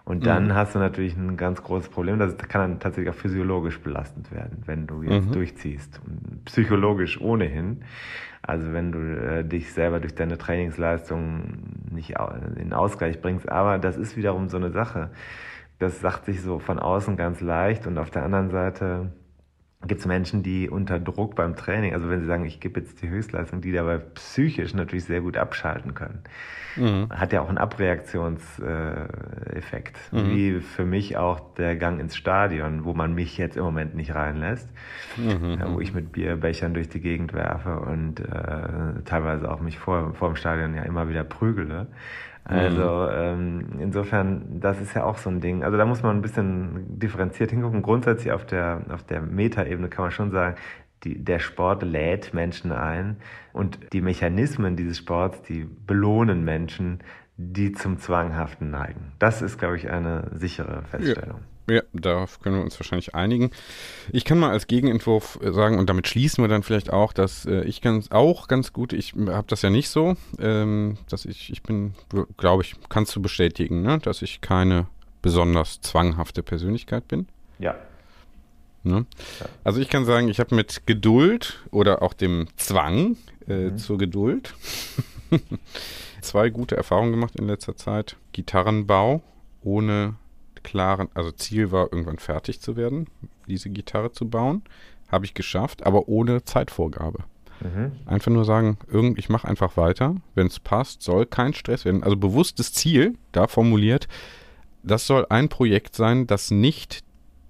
[0.04, 0.54] Und dann mhm.
[0.54, 2.18] hast du natürlich ein ganz großes Problem.
[2.18, 5.32] Das kann dann tatsächlich auch physiologisch belastend werden, wenn du jetzt mhm.
[5.32, 6.00] durchziehst.
[6.02, 7.82] Und psychologisch ohnehin.
[8.40, 11.58] Also wenn du äh, dich selber durch deine Trainingsleistung
[11.90, 12.14] nicht
[12.56, 13.50] in Ausgleich bringst.
[13.50, 15.10] Aber das ist wiederum so eine Sache
[15.78, 19.12] das sagt sich so von außen ganz leicht und auf der anderen Seite
[19.86, 23.00] gibt es Menschen, die unter Druck beim Training, also wenn sie sagen, ich gebe jetzt
[23.00, 26.24] die Höchstleistung, die dabei psychisch natürlich sehr gut abschalten können.
[26.74, 27.10] Mhm.
[27.10, 29.96] Hat ja auch einen Abreaktionseffekt.
[30.10, 30.30] Mhm.
[30.30, 34.16] Wie für mich auch der Gang ins Stadion, wo man mich jetzt im Moment nicht
[34.16, 34.68] reinlässt,
[35.16, 35.62] mhm.
[35.68, 40.30] wo ich mit Bierbechern durch die Gegend werfe und äh, teilweise auch mich vor, vor
[40.30, 41.86] dem Stadion ja immer wieder prügele.
[42.44, 45.64] Also ähm, insofern, das ist ja auch so ein Ding.
[45.64, 47.82] Also da muss man ein bisschen differenziert hingucken.
[47.82, 50.56] Grundsätzlich auf der, auf der Metaebene kann man schon sagen,
[51.04, 53.16] die, der Sport lädt Menschen ein
[53.52, 57.00] und die Mechanismen dieses Sports, die belohnen Menschen,
[57.36, 59.12] die zum Zwanghaften neigen.
[59.18, 61.40] Das ist, glaube ich, eine sichere Feststellung.
[61.40, 61.57] Ja.
[61.68, 63.50] Ja, darauf können wir uns wahrscheinlich einigen.
[64.10, 67.44] Ich kann mal als Gegenentwurf äh, sagen, und damit schließen wir dann vielleicht auch, dass
[67.44, 71.50] äh, ich ganz auch ganz gut, ich habe das ja nicht so, ähm, dass ich,
[71.50, 71.94] ich bin,
[72.36, 74.86] glaube ich, kannst du bestätigen, ne, dass ich keine
[75.20, 77.26] besonders zwanghafte Persönlichkeit bin.
[77.58, 77.74] Ja.
[78.82, 79.04] Ne?
[79.40, 79.46] ja.
[79.64, 83.16] Also ich kann sagen, ich habe mit Geduld oder auch dem Zwang
[83.46, 83.78] äh, mhm.
[83.78, 84.54] zur Geduld
[86.22, 88.16] zwei gute Erfahrungen gemacht in letzter Zeit.
[88.32, 89.22] Gitarrenbau
[89.62, 90.14] ohne
[90.62, 93.06] klaren, also Ziel war, irgendwann fertig zu werden,
[93.46, 94.62] diese Gitarre zu bauen.
[95.08, 97.24] Habe ich geschafft, aber ohne Zeitvorgabe.
[97.60, 97.92] Mhm.
[98.06, 100.16] Einfach nur sagen, irgend, ich mache einfach weiter.
[100.34, 102.02] Wenn es passt, soll kein Stress werden.
[102.02, 104.06] Also bewusstes Ziel, da formuliert,
[104.82, 107.02] das soll ein Projekt sein, das nicht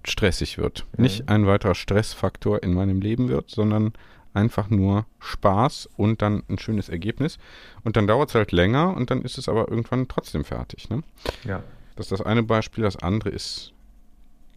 [0.03, 0.85] stressig wird.
[0.97, 1.03] Mhm.
[1.03, 3.93] Nicht ein weiterer Stressfaktor in meinem Leben wird, sondern
[4.33, 7.37] einfach nur Spaß und dann ein schönes Ergebnis.
[7.83, 10.89] Und dann dauert es halt länger und dann ist es aber irgendwann trotzdem fertig.
[10.89, 11.03] Ne?
[11.43, 11.63] Ja.
[11.99, 12.85] Das ist das eine Beispiel.
[12.85, 13.73] Das andere ist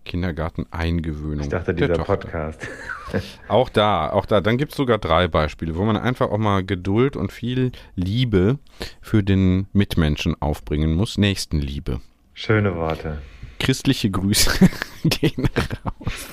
[0.05, 1.40] Kindergarten-Eingewöhnung.
[1.40, 1.94] Ich dachte, dieser.
[1.94, 2.69] Podcast.
[3.48, 4.40] Auch da, auch da.
[4.40, 8.59] Dann gibt es sogar drei Beispiele, wo man einfach auch mal Geduld und viel Liebe
[9.02, 11.19] für den Mitmenschen aufbringen muss.
[11.19, 12.01] Nächstenliebe.
[12.32, 13.19] Schöne Worte.
[13.59, 14.70] Christliche Grüße
[15.05, 15.47] gehen
[15.85, 16.28] raus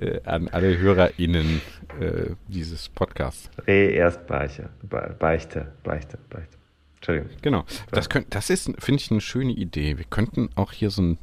[0.00, 1.60] äh, an alle HörerInnen
[2.00, 3.50] äh, dieses Podcasts.
[3.66, 4.70] Reh erst Beiche.
[4.82, 5.72] Be Beichte.
[5.82, 6.18] Beichte.
[6.30, 6.56] Beichte.
[7.04, 7.30] Entschuldigung.
[7.42, 7.64] Genau.
[7.90, 9.98] Das, könnt, das ist, finde ich, eine schöne Idee.
[9.98, 11.18] Wir könnten auch hier so ein,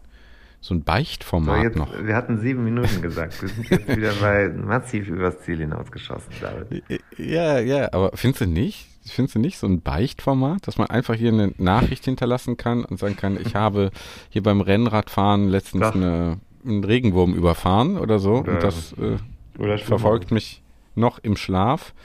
[0.59, 1.91] so ein So, Beichtformat jetzt, noch.
[2.03, 3.41] wir hatten sieben Minuten gesagt.
[3.41, 6.83] Wir sind jetzt wieder bei massiv übers Ziel hinausgeschossen, David.
[7.17, 8.87] Ja, ja, aber findest du nicht?
[9.03, 12.99] Findest du nicht so ein Beichtformat, dass man einfach hier eine Nachricht hinterlassen kann und
[12.99, 13.89] sagen kann, ich habe
[14.29, 20.29] hier beim Rennradfahren letztens eine, einen Regenwurm überfahren oder so Oder- und das äh, verfolgt
[20.29, 20.61] mich
[20.93, 21.95] noch im Schlaf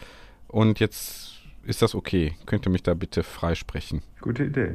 [0.48, 1.25] und jetzt
[1.66, 2.34] ist das okay.
[2.46, 4.02] Könnt ihr mich da bitte freisprechen?
[4.20, 4.74] Gute Idee.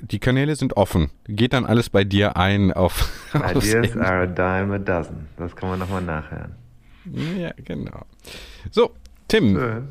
[0.00, 1.10] Die Kanäle sind offen.
[1.26, 5.28] Geht dann alles bei dir ein auf Ideas are a dime a dozen.
[5.36, 6.54] Das kann man nochmal nachhören.
[7.04, 8.04] Ja, genau.
[8.70, 8.94] So,
[9.28, 9.82] Tim, So,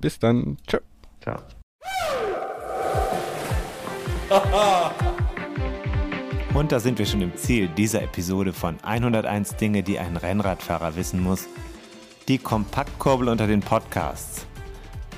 [0.00, 0.56] bis dann.
[0.66, 0.78] Tschö.
[1.20, 1.38] ciao.
[6.54, 10.96] Und da sind wir schon im Ziel dieser Episode von 101 Dinge, die ein Rennradfahrer
[10.96, 11.46] wissen muss.
[12.28, 14.46] Die Kompaktkurbel unter den Podcasts.